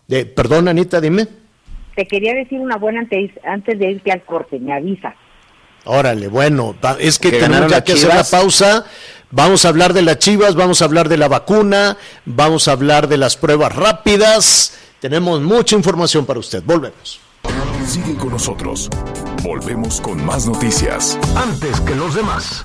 [0.07, 1.29] De, perdón, Anita, dime.
[1.95, 5.15] Te quería decir una buena antes, antes de irte al corte, me avisa.
[5.85, 8.85] Órale, bueno, es que tenemos ya que hacer la pausa.
[9.31, 13.09] Vamos a hablar de las chivas, vamos a hablar de la vacuna, vamos a hablar
[13.09, 14.73] de las pruebas rápidas.
[15.01, 16.63] Tenemos mucha información para usted.
[16.65, 17.21] Volvemos.
[17.87, 18.89] Sigue con nosotros.
[19.43, 21.19] Volvemos con más noticias.
[21.37, 22.65] Antes que los demás.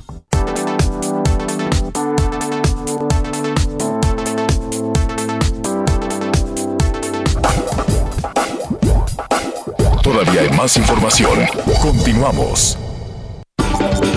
[10.01, 11.39] Todavía hay más información.
[11.81, 12.77] Continuamos.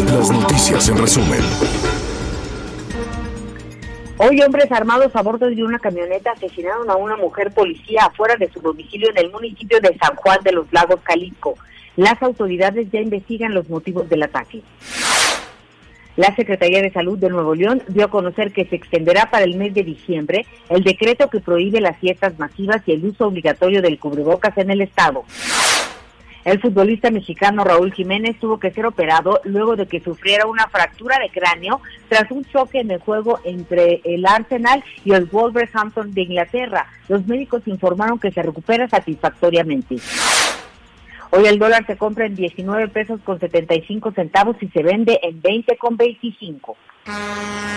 [0.06, 1.95] Las noticias en resumen.
[4.18, 8.50] Hoy hombres armados a bordo de una camioneta asesinaron a una mujer policía afuera de
[8.50, 11.55] su domicilio en el municipio de San Juan de los Lagos, Jalisco.
[11.96, 14.62] Las autoridades ya investigan los motivos del ataque.
[16.16, 19.55] La Secretaría de Salud de Nuevo León dio a conocer que se extenderá para el
[19.55, 23.98] mes de diciembre el decreto que prohíbe las fiestas masivas y el uso obligatorio del
[23.98, 25.24] cubrebocas en el estado.
[26.46, 31.18] El futbolista mexicano Raúl Jiménez tuvo que ser operado luego de que sufriera una fractura
[31.18, 36.22] de cráneo tras un choque en el juego entre el Arsenal y el Wolverhampton de
[36.22, 36.87] Inglaterra.
[37.09, 39.96] Los médicos informaron que se recupera satisfactoriamente.
[41.32, 45.42] Hoy el dólar se compra en 19 pesos con 75 centavos y se vende en
[45.42, 46.76] 20 con 25.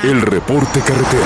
[0.04, 1.26] El reporte carretero.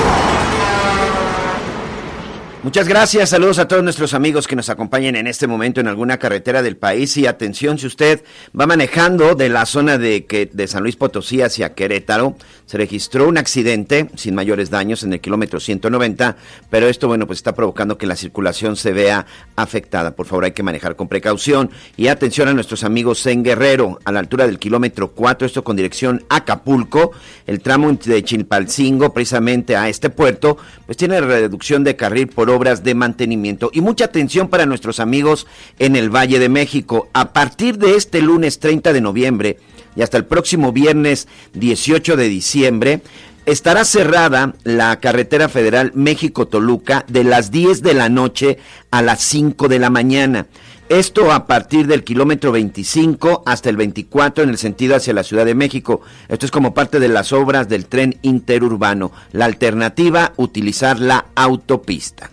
[2.63, 6.17] Muchas gracias, saludos a todos nuestros amigos que nos acompañan en este momento en alguna
[6.17, 7.17] carretera del país.
[7.17, 8.23] Y atención si usted
[8.57, 13.27] va manejando de la zona de, que, de San Luis Potosí hacia Querétaro, se registró
[13.27, 16.37] un accidente sin mayores daños en el kilómetro 190,
[16.69, 19.25] pero esto bueno pues está provocando que la circulación se vea
[19.57, 20.15] afectada.
[20.15, 21.69] Por favor hay que manejar con precaución.
[21.97, 25.75] Y atención a nuestros amigos en Guerrero a la altura del kilómetro 4, esto con
[25.75, 27.11] dirección Acapulco,
[27.45, 32.83] el tramo de Chilpalcingo precisamente a este puerto, pues tiene reducción de carril por obras
[32.83, 33.69] de mantenimiento.
[33.73, 35.47] Y mucha atención para nuestros amigos
[35.79, 37.09] en el Valle de México.
[37.13, 39.57] A partir de este lunes 30 de noviembre
[39.95, 43.01] y hasta el próximo viernes 18 de diciembre,
[43.45, 48.57] estará cerrada la carretera federal México-Toluca de las 10 de la noche
[48.91, 50.47] a las 5 de la mañana.
[50.89, 55.45] Esto a partir del kilómetro 25 hasta el 24 en el sentido hacia la Ciudad
[55.45, 56.01] de México.
[56.27, 59.11] Esto es como parte de las obras del tren interurbano.
[59.31, 62.32] La alternativa, utilizar la autopista.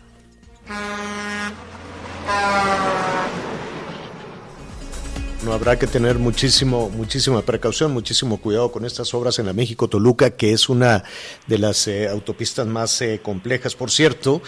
[5.45, 9.89] No habrá que tener muchísimo, muchísima precaución, muchísimo cuidado con estas obras en la México
[9.89, 11.03] Toluca, que es una
[11.47, 14.43] de las eh, autopistas más eh, complejas, por cierto,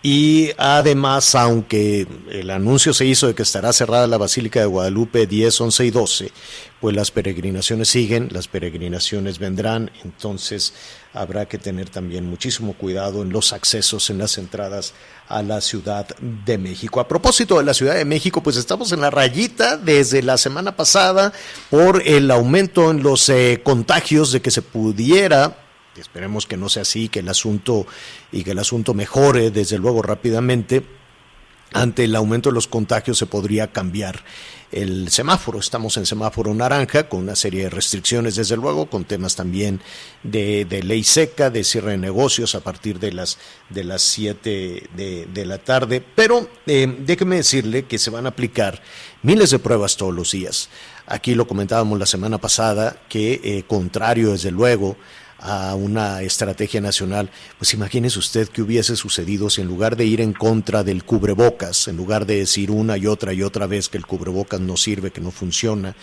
[0.00, 5.26] y además, aunque el anuncio se hizo de que estará cerrada la Basílica de Guadalupe
[5.26, 6.32] 10, 11 y 12,
[6.80, 10.72] pues las peregrinaciones siguen, las peregrinaciones vendrán, entonces
[11.12, 14.94] habrá que tener también muchísimo cuidado en los accesos, en las entradas
[15.26, 17.00] a la Ciudad de México.
[17.00, 20.76] A propósito de la Ciudad de México, pues estamos en la rayita desde la semana
[20.76, 21.32] pasada
[21.70, 25.56] por el aumento en los eh, contagios de que se pudiera
[26.00, 27.86] esperemos que no sea así, que el asunto
[28.32, 30.84] y que el asunto mejore desde luego rápidamente.
[31.74, 34.24] Ante el aumento de los contagios se podría cambiar
[34.72, 35.58] el semáforo.
[35.58, 39.80] Estamos en semáforo naranja con una serie de restricciones, desde luego, con temas también
[40.22, 45.46] de, ley seca, de cierre de negocios a partir de las de las 7 de,
[45.46, 46.02] la tarde.
[46.14, 48.82] Pero eh, déjeme decirle que se van a aplicar
[49.22, 50.70] miles de pruebas todos los días.
[51.06, 54.96] Aquí lo comentábamos la semana pasada, que eh, contrario, desde luego,
[55.38, 60.20] a una estrategia nacional, pues imagínese usted qué hubiese sucedido si en lugar de ir
[60.20, 63.98] en contra del cubrebocas, en lugar de decir una y otra y otra vez que
[63.98, 65.94] el cubrebocas no sirve, que no funciona,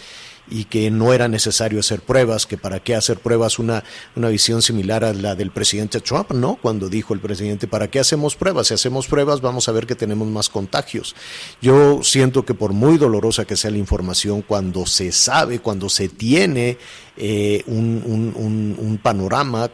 [0.49, 3.83] y que no era necesario hacer pruebas, que para qué hacer pruebas, una,
[4.15, 6.57] una visión similar a la del presidente Trump, ¿no?
[6.61, 8.67] Cuando dijo el presidente, ¿para qué hacemos pruebas?
[8.67, 11.15] Si hacemos pruebas vamos a ver que tenemos más contagios.
[11.61, 16.09] Yo siento que por muy dolorosa que sea la información, cuando se sabe, cuando se
[16.09, 16.77] tiene
[17.17, 19.69] eh, un, un, panorama,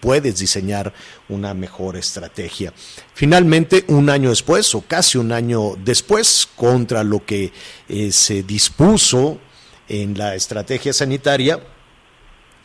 [0.00, 0.92] puedes diseñar
[1.28, 2.72] una mejor estrategia.
[3.14, 7.52] Finalmente, un año después, o casi un año después, contra lo que
[7.88, 9.38] eh, se dispuso
[9.88, 11.60] en la estrategia sanitaria,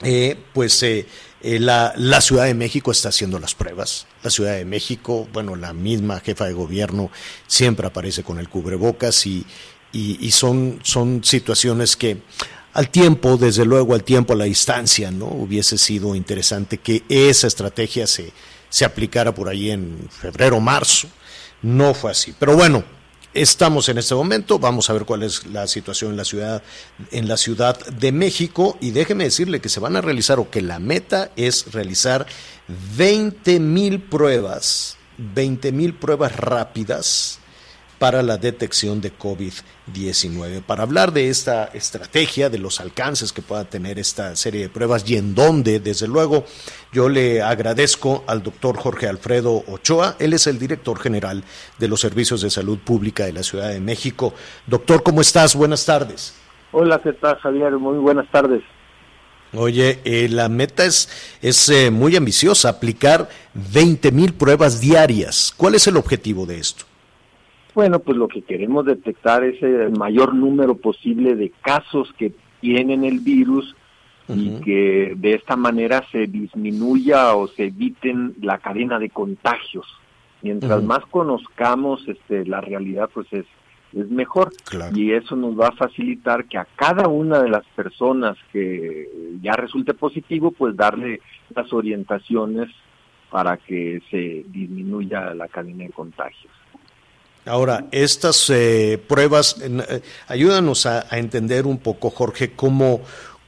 [0.03, 1.05] eh, pues eh,
[1.41, 4.07] eh, la, Ciudad de México está haciendo las pruebas.
[4.23, 7.11] La Ciudad de México, bueno, la misma jefa de gobierno
[7.47, 9.45] siempre aparece con el cubrebocas y,
[9.91, 12.17] y, son, son situaciones que
[12.73, 15.25] al tiempo, desde luego al tiempo, a la distancia, ¿no?
[15.25, 18.31] Hubiese sido interesante que esa estrategia se,
[18.69, 21.09] se aplicara por ahí en febrero, marzo.
[21.61, 22.33] No fue así.
[22.39, 22.83] Pero bueno,
[23.33, 26.61] Estamos en este momento, vamos a ver cuál es la situación en la ciudad,
[27.11, 30.61] en la ciudad de México y déjeme decirle que se van a realizar o que
[30.61, 32.25] la meta es realizar
[32.97, 37.40] 20 mil pruebas, 20 mil pruebas rápidas
[38.01, 40.63] para la detección de COVID-19.
[40.63, 45.07] Para hablar de esta estrategia, de los alcances que pueda tener esta serie de pruebas
[45.07, 46.43] y en dónde, desde luego,
[46.91, 50.15] yo le agradezco al doctor Jorge Alfredo Ochoa.
[50.17, 51.43] Él es el director general
[51.77, 54.33] de los Servicios de Salud Pública de la Ciudad de México.
[54.65, 55.55] Doctor, ¿cómo estás?
[55.55, 56.35] Buenas tardes.
[56.71, 57.73] Hola, ¿qué tal, Javier?
[57.73, 58.63] Muy buenas tardes.
[59.53, 65.53] Oye, eh, la meta es, es eh, muy ambiciosa, aplicar 20 mil pruebas diarias.
[65.55, 66.85] ¿Cuál es el objetivo de esto?
[67.73, 73.03] Bueno, pues lo que queremos detectar es el mayor número posible de casos que tienen
[73.03, 73.75] el virus
[74.27, 79.85] y que de esta manera se disminuya o se eviten la cadena de contagios.
[80.41, 83.45] Mientras más conozcamos este, la realidad, pues es,
[83.93, 84.51] es mejor.
[84.93, 89.09] Y eso nos va a facilitar que a cada una de las personas que
[89.41, 91.21] ya resulte positivo, pues darle
[91.53, 92.69] las orientaciones
[93.29, 96.51] para que se disminuya la cadena de contagios.
[97.45, 103.01] Ahora, estas eh, pruebas, eh, ayúdanos a, entender un poco, Jorge, cómo,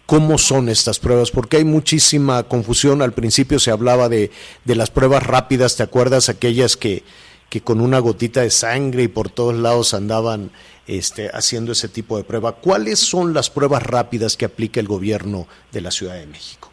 [0.08, 3.03] cómo son estas pruebas, porque hay muchísima confusión.
[3.03, 4.32] Al principio se hablaba de,
[4.65, 6.29] de las pruebas rápidas, ¿te acuerdas?
[6.29, 7.03] Aquellas que,
[7.49, 10.49] que con una gotita de sangre y por todos lados andaban
[10.88, 12.53] este, haciendo ese tipo de prueba.
[12.53, 16.71] ¿Cuáles son las pruebas rápidas que aplica el gobierno de la Ciudad de México?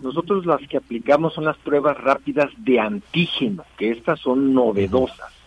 [0.00, 5.41] Nosotros las que aplicamos son las pruebas rápidas de antígeno, que estas son novedosas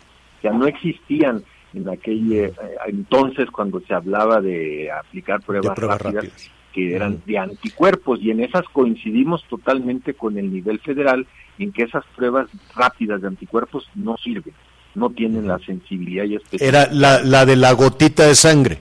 [0.52, 2.54] no existían en aquel eh,
[2.88, 8.64] entonces cuando se hablaba de aplicar pruebas, rápidas, que eran de anticuerpos y en esas
[8.72, 11.26] coincidimos totalmente con el nivel federal
[11.58, 14.54] en que esas pruebas rápidas de anticuerpos no sirven,
[14.94, 16.92] no tienen la sensibilidad y especificidad.
[16.92, 18.80] Era la, la de la gotita de sangre.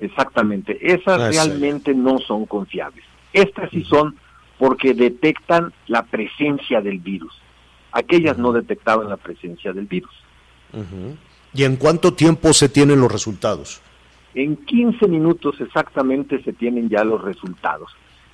[0.00, 3.04] Exactamente, esas ah, realmente no son confiables.
[3.32, 4.16] Estas sí son
[4.58, 7.32] porque detectan la presencia del virus.
[7.92, 10.12] Aquellas no detectaban la presencia del virus.
[11.52, 13.80] ¿Y en cuánto tiempo se tienen los resultados?
[14.34, 17.90] En 15 minutos exactamente se tienen ya los resultados.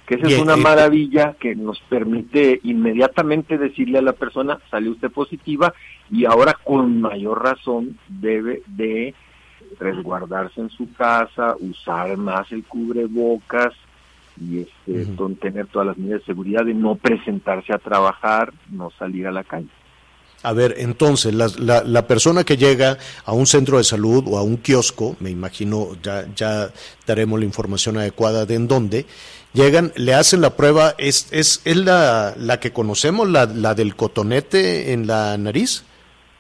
[0.07, 4.89] Que esa es una eh, maravilla que nos permite inmediatamente decirle a la persona, sale
[4.89, 5.73] usted positiva
[6.11, 9.15] y ahora con mayor razón debe de
[9.79, 13.75] resguardarse en su casa, usar más el cubrebocas
[14.41, 15.07] y este,
[15.41, 19.45] tener todas las medidas de seguridad de no presentarse a trabajar, no salir a la
[19.45, 19.69] calle.
[20.43, 24.39] A ver, entonces, la, la, la, persona que llega a un centro de salud o
[24.39, 26.71] a un kiosco, me imagino, ya, ya
[27.07, 29.05] daremos la información adecuada de en dónde,
[29.53, 33.95] llegan, le hacen la prueba, ¿es, es, es la, la que conocemos, la, la del
[33.97, 35.85] cotonete en la nariz?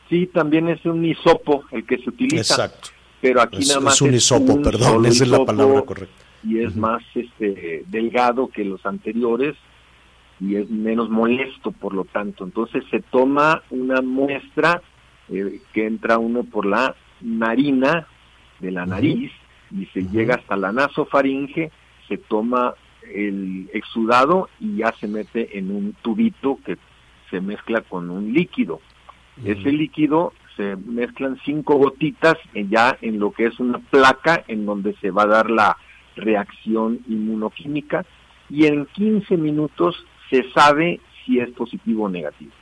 [0.09, 2.55] Sí, también es un hisopo el que se utiliza.
[2.55, 2.89] Exacto.
[3.21, 6.15] Pero aquí Es- nada más es un hisopo, perdón, esa es la palabra correcta.
[6.43, 9.57] Y es más este delgado que los anteriores
[10.41, 12.45] y es menos molesto, por lo tanto.
[12.45, 14.81] Entonces se toma una muestra
[15.29, 18.07] eh, que entra uno por la narina
[18.61, 19.31] de la nariz
[19.71, 21.71] y se llega hasta la nasofaringe,
[22.09, 22.75] se toma
[23.15, 26.77] el exudado y ya se mete en un tubito que
[27.31, 28.81] se mezcla con un líquido.
[29.45, 34.67] Ese líquido se mezclan cinco gotitas en- ya en lo que es una placa en
[34.67, 35.77] donde se va a dar la
[36.17, 38.05] reacción inmunoquímica
[38.51, 42.53] y en 15 minutos se sabe si es positivo o negativo.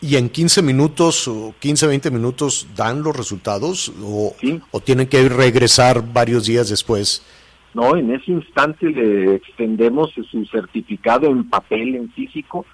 [0.00, 4.60] ¿Y en 15 minutos o 15, 20 minutos dan los resultados o, Sí.
[4.70, 7.24] o tienen que regresar varios días después?
[7.72, 12.66] No, en ese instante le extendemos su certificado en papel, en físico,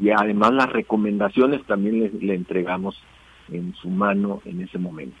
[0.00, 2.96] y además las recomendaciones también le, le entregamos
[3.50, 5.16] en su mano en ese momento.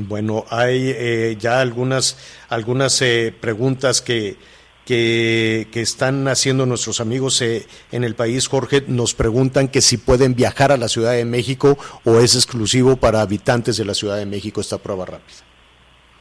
[0.00, 2.16] Bueno, hay eh, ya algunas,
[2.48, 4.36] algunas eh, preguntas que,
[4.84, 8.48] que, que están haciendo nuestros amigos eh, en el país.
[8.48, 12.96] Jorge, nos preguntan que si pueden viajar a la Ciudad de México o es exclusivo
[12.96, 15.38] para habitantes de la Ciudad de México esta prueba rápida.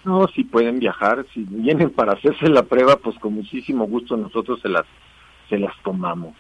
[0.04, 4.60] No, si pueden viajar, si vienen para hacerse la prueba, pues con muchísimo gusto nosotros
[4.62, 4.86] se las,
[5.50, 6.36] se las tomamos.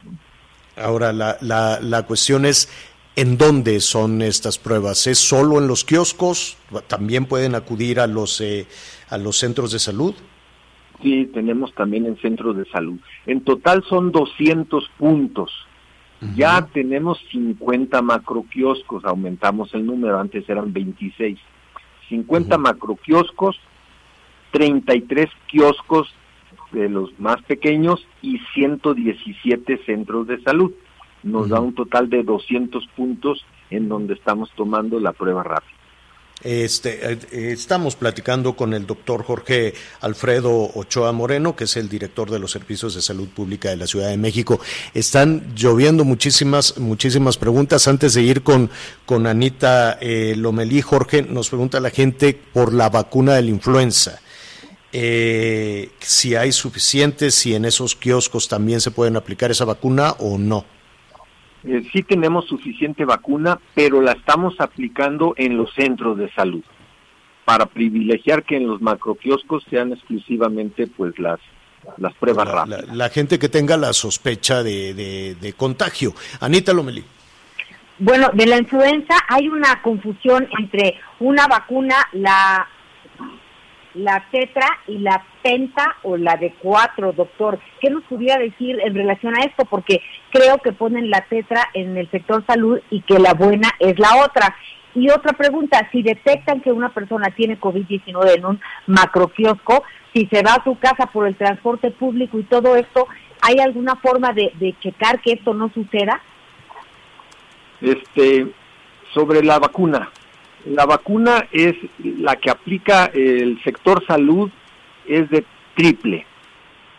[0.76, 2.70] Ahora, la, la, la cuestión es,
[3.16, 5.06] ¿en dónde son estas pruebas?
[5.06, 6.58] ¿Es solo en los kioscos?
[6.88, 8.66] ¿También pueden acudir a los, eh,
[9.10, 10.16] a los centros de salud?
[11.02, 13.00] Sí, tenemos también en centros de salud.
[13.26, 15.52] En total son 200 puntos.
[16.36, 21.40] Ya tenemos 50 macroquioscos, aumentamos el número, antes eran 26.
[22.10, 23.60] 50 macroquioscos,
[24.52, 26.14] 33 kioscos
[26.72, 30.72] de los más pequeños y 117 centros de salud.
[31.24, 35.81] Nos da un total de 200 puntos en donde estamos tomando la prueba rápida.
[36.44, 42.32] Este, eh, estamos platicando con el doctor Jorge Alfredo Ochoa Moreno, que es el director
[42.32, 44.60] de los servicios de salud pública de la Ciudad de México.
[44.94, 47.88] Están lloviendo muchísimas, muchísimas preguntas.
[47.88, 48.70] Antes de ir con,
[49.06, 54.20] con Anita eh, Lomelí, Jorge, nos pregunta la gente por la vacuna de la influenza.
[54.94, 60.38] Eh, si hay suficientes, si en esos kioscos también se pueden aplicar esa vacuna o
[60.38, 60.66] no.
[61.64, 66.64] Eh, sí tenemos suficiente vacuna, pero la estamos aplicando en los centros de salud
[67.46, 71.40] para privilegiar que en los macroquioscos sean exclusivamente pues las
[71.98, 72.88] las pruebas la, rápidas.
[72.88, 76.14] la- la gente que tenga la sospecha de, de- de contagio.
[76.40, 77.04] Anita Lomelí.
[77.98, 82.68] Bueno, de la influenza hay una confusión entre una vacuna, la
[83.94, 87.60] la tetra y la penta o la de cuatro, doctor.
[87.80, 89.66] ¿Qué nos pudiera decir en relación a esto?
[89.66, 93.98] Porque creo que ponen la tetra en el sector salud y que la buena es
[94.00, 94.56] la otra.
[94.94, 99.84] Y otra pregunta, si detectan que una persona tiene COVID-19 en un macroquiosco,
[100.14, 103.08] si se va a su casa por el transporte público y todo esto,
[103.42, 106.22] ¿hay alguna forma de, de checar que esto no suceda?
[107.80, 108.48] Este
[109.14, 110.10] sobre la vacuna.
[110.66, 114.50] La vacuna es la que aplica el sector salud
[115.08, 115.44] es de
[115.76, 116.26] triple.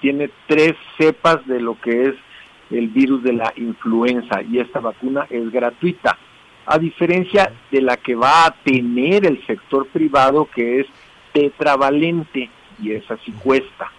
[0.00, 2.14] Tiene tres cepas de lo que es
[2.70, 6.18] el virus de la influenza y esta vacuna es gratuita.
[6.66, 10.86] A diferencia de la que va a tener el sector privado que es
[11.32, 12.50] tetravalente
[12.80, 13.92] y esa sí cuesta.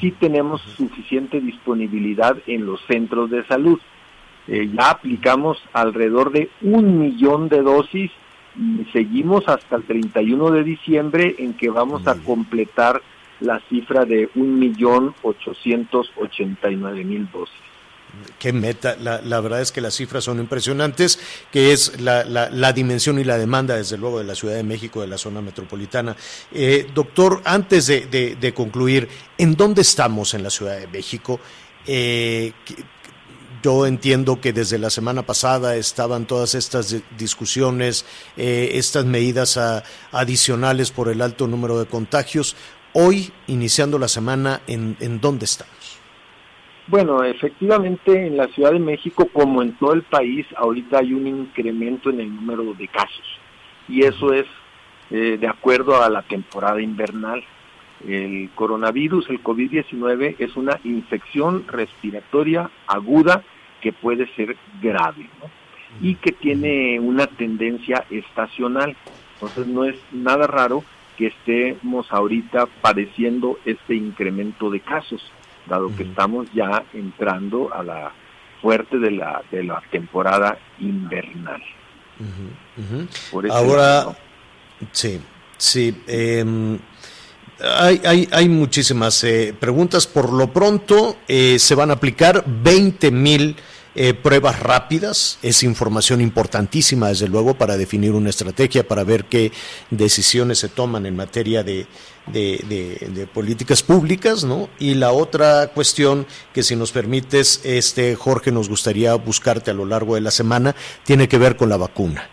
[0.00, 3.80] Sí tenemos suficiente disponibilidad en los centros de salud.
[4.48, 8.10] Eh, ya aplicamos alrededor de un millón de dosis
[8.92, 13.00] seguimos hasta el 31 de diciembre en que vamos a completar
[13.40, 17.54] la cifra de un millón ochocientos ochenta y nueve mil dosis.
[18.40, 21.20] Qué meta, la, la verdad es que las cifras son impresionantes,
[21.52, 24.64] que es la, la- la dimensión y la demanda, desde luego, de la Ciudad de
[24.64, 26.16] México, de la zona metropolitana.
[26.52, 31.38] Eh, doctor, antes de, de- de concluir, ¿en dónde estamos en la Ciudad de México?
[31.86, 32.52] Eh,
[33.62, 38.04] yo entiendo que desde la semana pasada estaban todas estas di- discusiones,
[38.36, 39.82] eh, estas medidas a-
[40.12, 42.56] adicionales por el alto número de contagios.
[42.92, 45.98] Hoy, iniciando la semana, ¿en, en dónde estamos?
[46.86, 51.26] Bueno, efectivamente en la Ciudad de México, como en todo el país, ahorita hay un
[51.26, 53.24] incremento en el número de casos.
[53.88, 54.46] Y eso es
[55.10, 57.42] eh, de acuerdo a la temporada invernal.
[58.06, 63.42] El coronavirus, el COVID-19, es una infección respiratoria aguda
[63.80, 65.28] que puede ser grave.
[65.40, 65.60] ¿no?
[66.00, 68.96] y que tiene una tendencia estacional.
[69.34, 70.84] Entonces no es nada raro
[71.16, 75.20] que estemos ahorita padeciendo este incremento de casos,
[75.66, 78.12] dado que estamos ya entrando a la
[78.62, 81.62] fuerte de la, de la temporada invernal.
[83.50, 84.16] Ahora,
[84.92, 85.20] sí,
[85.56, 86.02] sí.
[86.06, 86.78] Em,
[87.62, 90.06] hay, hay, muchísimas eh, preguntas.
[90.06, 93.56] Por lo pronto, eh, se van a aplicar 20 mil
[93.94, 95.38] eh, pruebas rápidas.
[95.42, 99.52] Es información importantísima, desde luego, para definir una estrategia, para ver qué
[99.90, 101.86] decisiones se toman en materia de,
[102.26, 104.68] de, políticas públicas, ¿no?
[104.78, 109.84] Y la otra cuestión que, si nos permites, este Jorge, nos gustaría buscarte a lo
[109.84, 112.30] largo de la semana, tiene que ver con la vacuna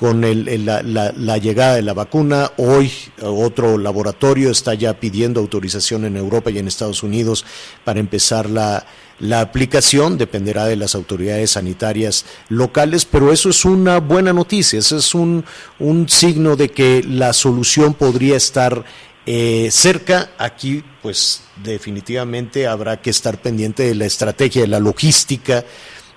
[0.00, 2.52] con el, la, la, llegada de la vacuna.
[2.56, 2.90] Hoy
[3.20, 7.44] otro laboratorio está ya pidiendo autorización en Europa y en Estados Unidos
[7.84, 8.86] para empezar la,
[9.18, 14.96] la aplicación dependerá de las autoridades sanitarias locales, pero eso es una buena noticia, eso
[14.96, 15.44] es un,
[15.78, 18.82] un signo de que la solución podría estar
[19.26, 20.30] eh, cerca.
[20.38, 25.62] Aquí, pues definitivamente habrá que estar pendiente de la estrategia, de la logística,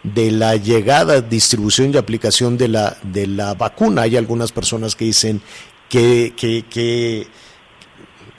[0.04, 4.04] de la llegada, distribución y aplicación de la, de la vacuna.
[4.04, 5.41] Hay algunas personas que dicen
[5.89, 7.28] que, que,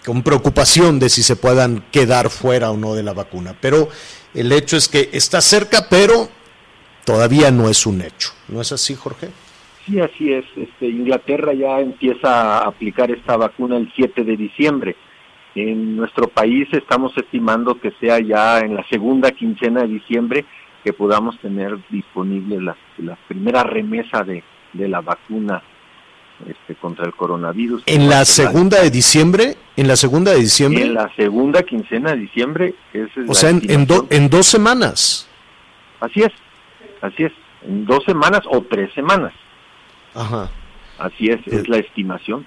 [0.05, 3.57] con preocupación de si se puedan quedar fuera o no de la vacuna.
[3.59, 3.89] Pero
[4.35, 6.29] el hecho es que está cerca, pero
[7.05, 8.31] todavía no es un hecho.
[8.49, 9.29] ¿No es así, Jorge?
[9.87, 10.45] Sí, así es.
[10.57, 14.97] Este, Inglaterra ya empieza a aplicar esta vacuna el 7 de diciembre.
[15.55, 20.45] En nuestro país estamos estimando que sea ya en la segunda quincena de diciembre
[20.85, 25.62] que podamos tener disponible la, la primera remesa de, de la vacuna
[26.47, 27.85] este, contra el coronavirus.
[27.87, 29.57] ¿En la segunda de diciembre?
[29.76, 30.82] ¿En la segunda de diciembre?
[30.82, 32.74] En la segunda quincena de diciembre.
[33.26, 33.62] o sea, en,
[34.11, 35.28] en, dos semanas.
[36.01, 36.32] Así es,
[37.01, 37.32] así es,
[37.66, 39.32] en dos semanas o tres semanas.
[40.14, 40.51] Ajá.
[40.99, 42.47] Así es, es la estimación.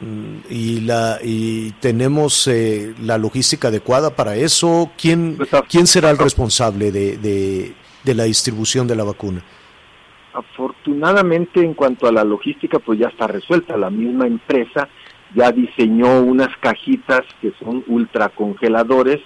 [0.00, 4.90] Mm, y la y tenemos eh, la logística adecuada para eso.
[4.96, 5.38] ¿Quién,
[5.68, 7.74] ¿quién será el responsable de, de,
[8.04, 9.42] de la distribución de la vacuna?
[10.32, 13.76] Afortunadamente en cuanto a la logística pues ya está resuelta.
[13.76, 14.88] La misma empresa
[15.34, 19.20] ya diseñó unas cajitas que son ultracongeladores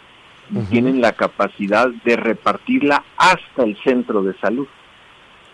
[0.51, 4.67] y tienen la capacidad de repartirla hasta el centro de salud.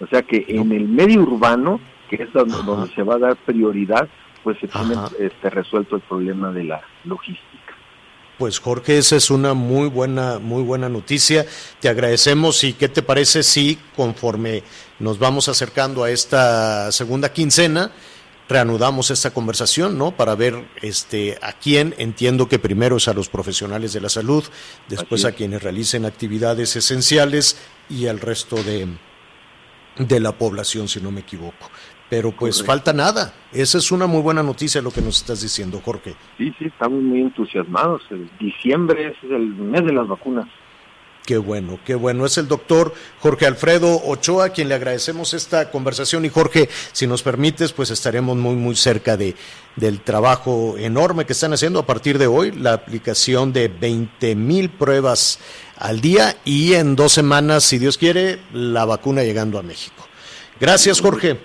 [0.01, 2.57] O sea que en el medio urbano, que es donde,
[2.95, 4.09] se va a dar prioridad,
[4.49, 7.75] pues se tiene este, resuelto el problema de la logística.
[8.39, 11.45] Pues Jorge, esa es una muy buena, muy buena noticia.
[11.81, 14.63] Te agradecemos y qué te parece si conforme
[15.01, 17.93] nos vamos acercando a esta segunda quincena,
[18.49, 20.13] reanudamos esta conversación, ¿no?
[20.13, 24.45] Para ver este a quién, entiendo que primero es a los profesionales de la salud,
[24.89, 27.59] después a quienes realicen actividades esenciales
[27.91, 28.89] y al resto de,
[29.99, 31.71] de la población, si no me equivoco.
[32.09, 33.35] Pero pues falta nada.
[33.53, 36.15] Esa es una muy buena noticia lo que nos estás diciendo, Jorge.
[36.39, 38.03] Sí, sí, estamos muy entusiasmados.
[38.11, 40.49] El diciembre es el mes de las vacunas.
[41.29, 42.25] Qué bueno, qué bueno.
[42.25, 46.25] Es el doctor Jorge Alfredo Ochoa, a quien le agradecemos esta conversación.
[46.25, 49.37] Y Jorge, si nos permites, pues estaremos muy, muy cerca de,
[49.77, 54.71] del trabajo enorme que están haciendo a partir de hoy, la aplicación de 20 mil
[54.71, 55.39] pruebas
[55.79, 60.07] al día y en dos semanas, si Dios quiere, la vacuna llegando a México.
[60.61, 61.39] Gracias, Jorge.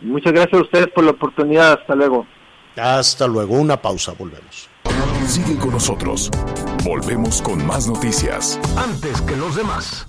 [0.00, 1.80] Muchas gracias a ustedes por la oportunidad.
[1.80, 2.26] Hasta luego.
[2.76, 3.54] Hasta luego.
[3.54, 4.12] Una pausa.
[4.12, 4.68] Volvemos.
[5.26, 6.30] Sigue con nosotros.
[6.84, 8.60] Volvemos con más noticias.
[8.76, 10.06] Antes que los demás.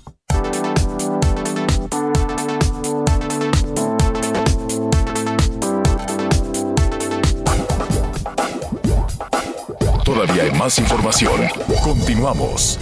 [10.04, 11.48] Todavía hay más información.
[11.82, 12.78] Continuamos.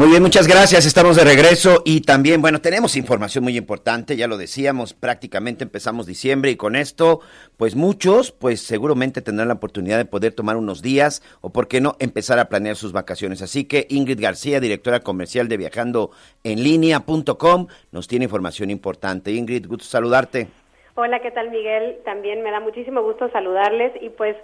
[0.00, 0.86] Muy bien, muchas gracias.
[0.86, 6.06] Estamos de regreso y también, bueno, tenemos información muy importante, ya lo decíamos, prácticamente empezamos
[6.06, 7.20] diciembre y con esto,
[7.58, 11.82] pues muchos, pues seguramente tendrán la oportunidad de poder tomar unos días o, por qué
[11.82, 13.42] no, empezar a planear sus vacaciones.
[13.42, 16.12] Así que Ingrid García, directora comercial de Viajando
[16.44, 19.32] en Línea.com, nos tiene información importante.
[19.32, 20.48] Ingrid, gusto saludarte.
[20.94, 21.98] Hola, ¿qué tal Miguel?
[22.06, 24.34] También me da muchísimo gusto saludarles y pues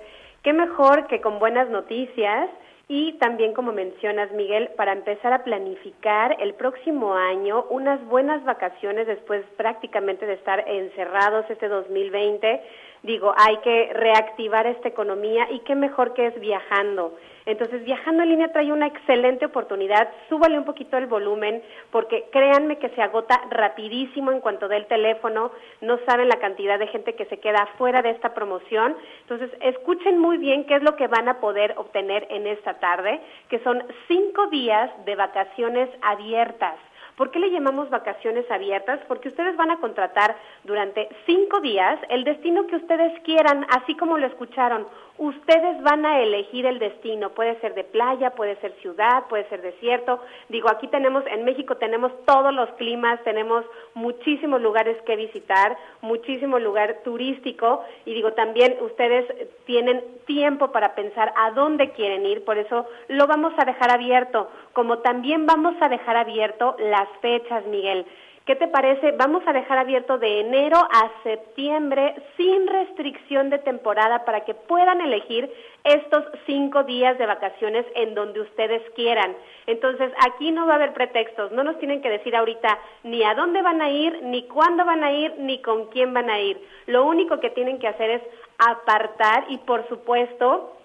[0.42, 2.50] qué mejor que con buenas noticias
[2.88, 9.08] y también, como mencionas, Miguel, para empezar a planificar el próximo año unas buenas vacaciones
[9.08, 12.62] después prácticamente de estar encerrados este 2020.
[13.06, 17.14] Digo, hay que reactivar esta economía y qué mejor que es viajando.
[17.44, 20.08] Entonces, viajando en línea trae una excelente oportunidad.
[20.28, 24.86] Súbale un poquito el volumen porque créanme que se agota rapidísimo en cuanto dé el
[24.86, 25.52] teléfono.
[25.82, 28.96] No saben la cantidad de gente que se queda fuera de esta promoción.
[29.20, 33.20] Entonces, escuchen muy bien qué es lo que van a poder obtener en esta tarde,
[33.48, 36.74] que son cinco días de vacaciones abiertas
[37.16, 39.00] ¿Por qué le llamamos vacaciones abiertas?
[39.08, 44.18] Porque ustedes van a contratar durante cinco días el destino que ustedes quieran, así como
[44.18, 44.86] lo escucharon.
[45.16, 49.62] Ustedes van a elegir el destino, puede ser de playa, puede ser ciudad, puede ser
[49.62, 50.20] desierto.
[50.50, 53.64] Digo, aquí tenemos, en México tenemos todos los climas, tenemos
[53.94, 59.24] muchísimos lugares que visitar, muchísimo lugar turístico y digo, también ustedes
[59.64, 64.50] tienen tiempo para pensar a dónde quieren ir, por eso lo vamos a dejar abierto,
[64.76, 68.04] como también vamos a dejar abierto las fechas, Miguel.
[68.44, 69.12] ¿Qué te parece?
[69.12, 75.00] Vamos a dejar abierto de enero a septiembre sin restricción de temporada para que puedan
[75.00, 75.50] elegir
[75.82, 79.34] estos cinco días de vacaciones en donde ustedes quieran.
[79.66, 83.34] Entonces, aquí no va a haber pretextos, no nos tienen que decir ahorita ni a
[83.34, 86.60] dónde van a ir, ni cuándo van a ir, ni con quién van a ir.
[86.84, 88.22] Lo único que tienen que hacer es
[88.58, 90.75] apartar y, por supuesto,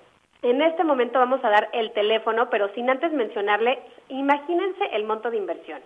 [0.41, 3.79] en este momento vamos a dar el teléfono, pero sin antes mencionarle,
[4.09, 5.79] imagínense el monto de inversión.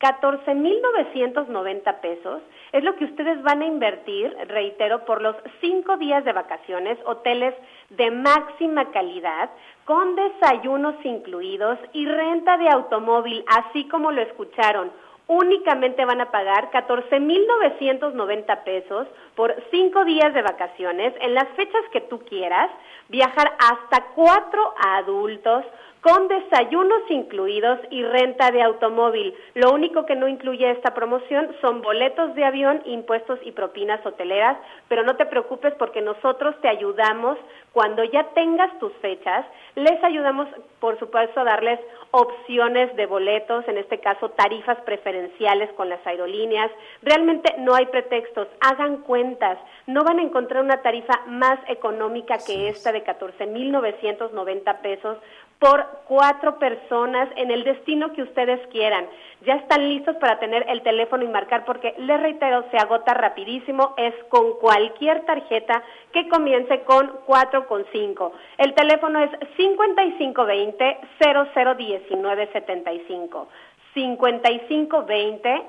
[0.00, 2.40] 14.990 pesos
[2.70, 7.52] es lo que ustedes van a invertir, reitero, por los cinco días de vacaciones, hoteles
[7.90, 9.50] de máxima calidad,
[9.84, 14.92] con desayunos incluidos y renta de automóvil, así como lo escucharon.
[15.28, 19.06] Únicamente van a pagar 14.990 pesos
[19.36, 22.70] por cinco días de vacaciones en las fechas que tú quieras,
[23.08, 25.66] viajar hasta cuatro adultos,
[26.00, 29.34] con desayunos incluidos y renta de automóvil.
[29.54, 34.56] Lo único que no incluye esta promoción son boletos de avión, impuestos y propinas hoteleras,
[34.88, 37.38] pero no te preocupes porque nosotros te ayudamos.
[37.72, 39.44] Cuando ya tengas tus fechas,
[39.74, 40.48] les ayudamos,
[40.80, 41.80] por supuesto, a darles
[42.10, 46.70] opciones de boletos, en este caso tarifas preferenciales con las aerolíneas.
[47.02, 52.68] Realmente no hay pretextos, hagan cuentas, no van a encontrar una tarifa más económica que
[52.68, 55.18] esta de 14.990 pesos
[55.58, 59.06] por cuatro personas en el destino que ustedes quieran.
[59.44, 63.94] Ya están listos para tener el teléfono y marcar porque, les reitero, se agota rapidísimo.
[63.96, 65.82] Es con cualquier tarjeta
[66.12, 68.32] que comience con 4 con 5.
[68.58, 73.48] El teléfono es 5520 001975.
[73.94, 75.62] 5520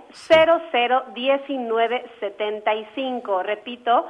[1.16, 3.44] 001975.
[3.44, 4.06] Repito,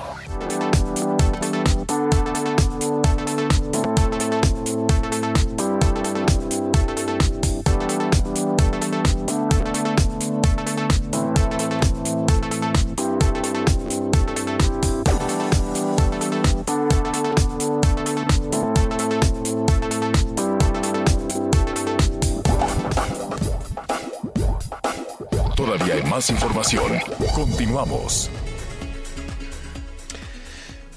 [27.33, 28.29] Continuamos.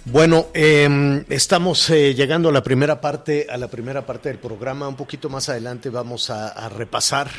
[0.07, 4.89] Bueno, eh, estamos eh, llegando a la primera parte, a la primera parte del programa.
[4.89, 7.31] Un poquito más adelante vamos a, repasar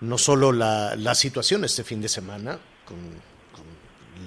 [0.00, 2.98] no solo la, situación este fin de semana, con,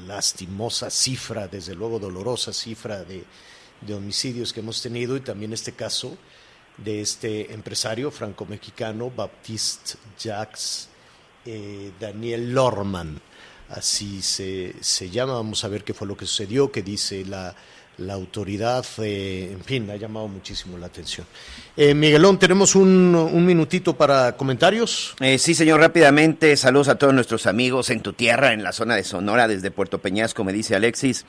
[0.07, 3.25] lastimosa cifra, desde luego dolorosa cifra de,
[3.81, 6.17] de homicidios que hemos tenido, y también este caso
[6.77, 10.87] de este empresario franco-mexicano, Baptiste Jacques
[11.45, 13.19] eh, Daniel Lorman,
[13.69, 17.55] así se, se, llama, vamos a ver qué fue lo que sucedió, qué dice la,
[17.97, 21.27] la autoridad, eh, en fin, ha llamado muchísimo la atención.
[21.77, 25.15] Eh, Miguelón, tenemos un, un, minutito para comentarios.
[25.19, 28.95] Eh, sí, señor, rápidamente, saludos a todos nuestros amigos en tu tierra, en la zona
[28.95, 31.25] de Sonora, desde Puerto Peñasco, me dice Alexis.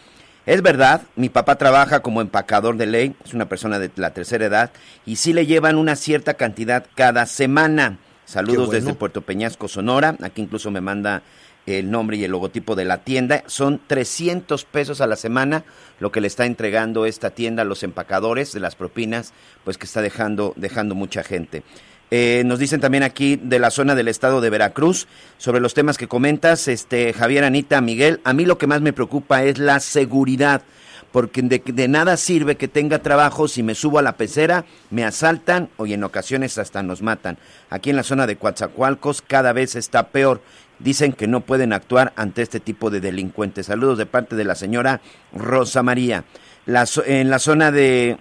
[0.46, 4.44] Es verdad, mi papá trabaja como empacador de ley, es una persona de la tercera
[4.44, 4.70] edad,
[5.06, 7.98] y sí le llevan una cierta cantidad cada semana.
[8.26, 8.80] Saludos bueno.
[8.80, 10.16] desde Puerto Peñasco, Sonora.
[10.22, 11.22] Aquí incluso me manda
[11.66, 13.44] el nombre y el logotipo de la tienda.
[13.46, 15.64] Son 300 pesos a la semana
[16.00, 19.32] lo que le está entregando esta tienda a los empacadores de las propinas,
[19.64, 21.62] pues que está dejando, dejando mucha gente.
[22.10, 25.08] Eh, nos dicen también aquí de la zona del estado de Veracruz
[25.38, 28.20] sobre los temas que comentas, este Javier, Anita, Miguel.
[28.24, 30.62] A mí lo que más me preocupa es la seguridad
[31.14, 35.68] porque de, nada sirve que tenga trabajo si me subo a la pecera, me asaltan
[35.76, 37.38] o y en ocasiones hasta nos matan.
[37.70, 40.40] Aquí en la zona de Coatzacoalcos cada vez está peor.
[40.78, 43.66] Dicen que no pueden actuar ante este tipo de delincuentes.
[43.66, 45.00] Saludos de parte de la señora
[45.32, 46.24] Rosa María.
[46.66, 48.16] La en la zona de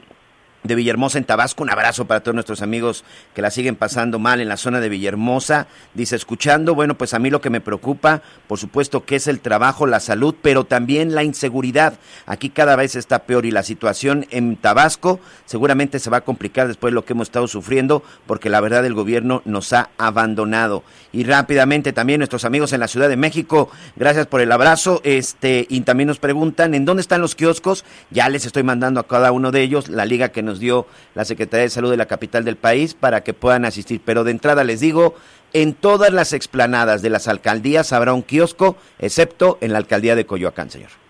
[0.64, 1.64] de Villahermosa en Tabasco.
[1.64, 3.04] Un abrazo para todos nuestros amigos
[3.34, 5.68] que la siguen pasando mal en la zona de Villahermosa.
[5.94, 9.40] Dice, escuchando, bueno, pues a mí lo que me preocupa, por supuesto, que es el
[9.40, 12.00] trabajo, la salud, pero también la inseguridad.
[12.26, 16.68] Aquí cada vez está peor y la situación en Tabasco seguramente se va a complicar
[16.68, 20.84] después de lo que hemos estado sufriendo, porque la verdad el gobierno nos ha abandonado.
[21.12, 25.02] Y rápidamente también nuestros amigos en la Ciudad de México, gracias por el abrazo.
[25.04, 27.86] Este, y también nos preguntan, ¿en dónde están los kioscos?
[28.10, 31.26] Ya les estoy mandando a cada uno de ellos la liga que nos dio la
[31.26, 34.02] Secretaría de Salud de la capital del país para que puedan asistir.
[34.04, 35.16] Pero de entrada les digo,
[35.54, 40.26] en todas las explanadas de las alcaldías habrá un kiosco, excepto en la alcaldía de
[40.26, 41.03] Coyoacán, señor.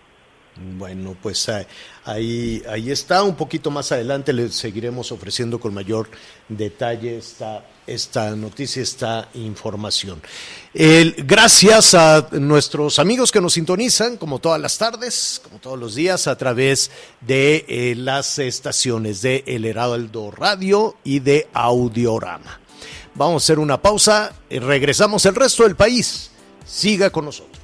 [0.56, 1.66] Bueno, pues eh,
[2.04, 3.24] ahí, ahí está.
[3.24, 6.08] Un poquito más adelante les seguiremos ofreciendo con mayor
[6.48, 10.22] detalle esta, esta noticia, esta información.
[10.72, 15.96] El- gracias a nuestros amigos que nos sintonizan, como todas las tardes, como todos los
[15.96, 22.60] días, a través de eh, las estaciones de El Heraldo Radio y de Audiorama.
[23.16, 26.30] Vamos a hacer una pausa y regresamos el resto del país.
[26.64, 27.63] Siga con nosotros.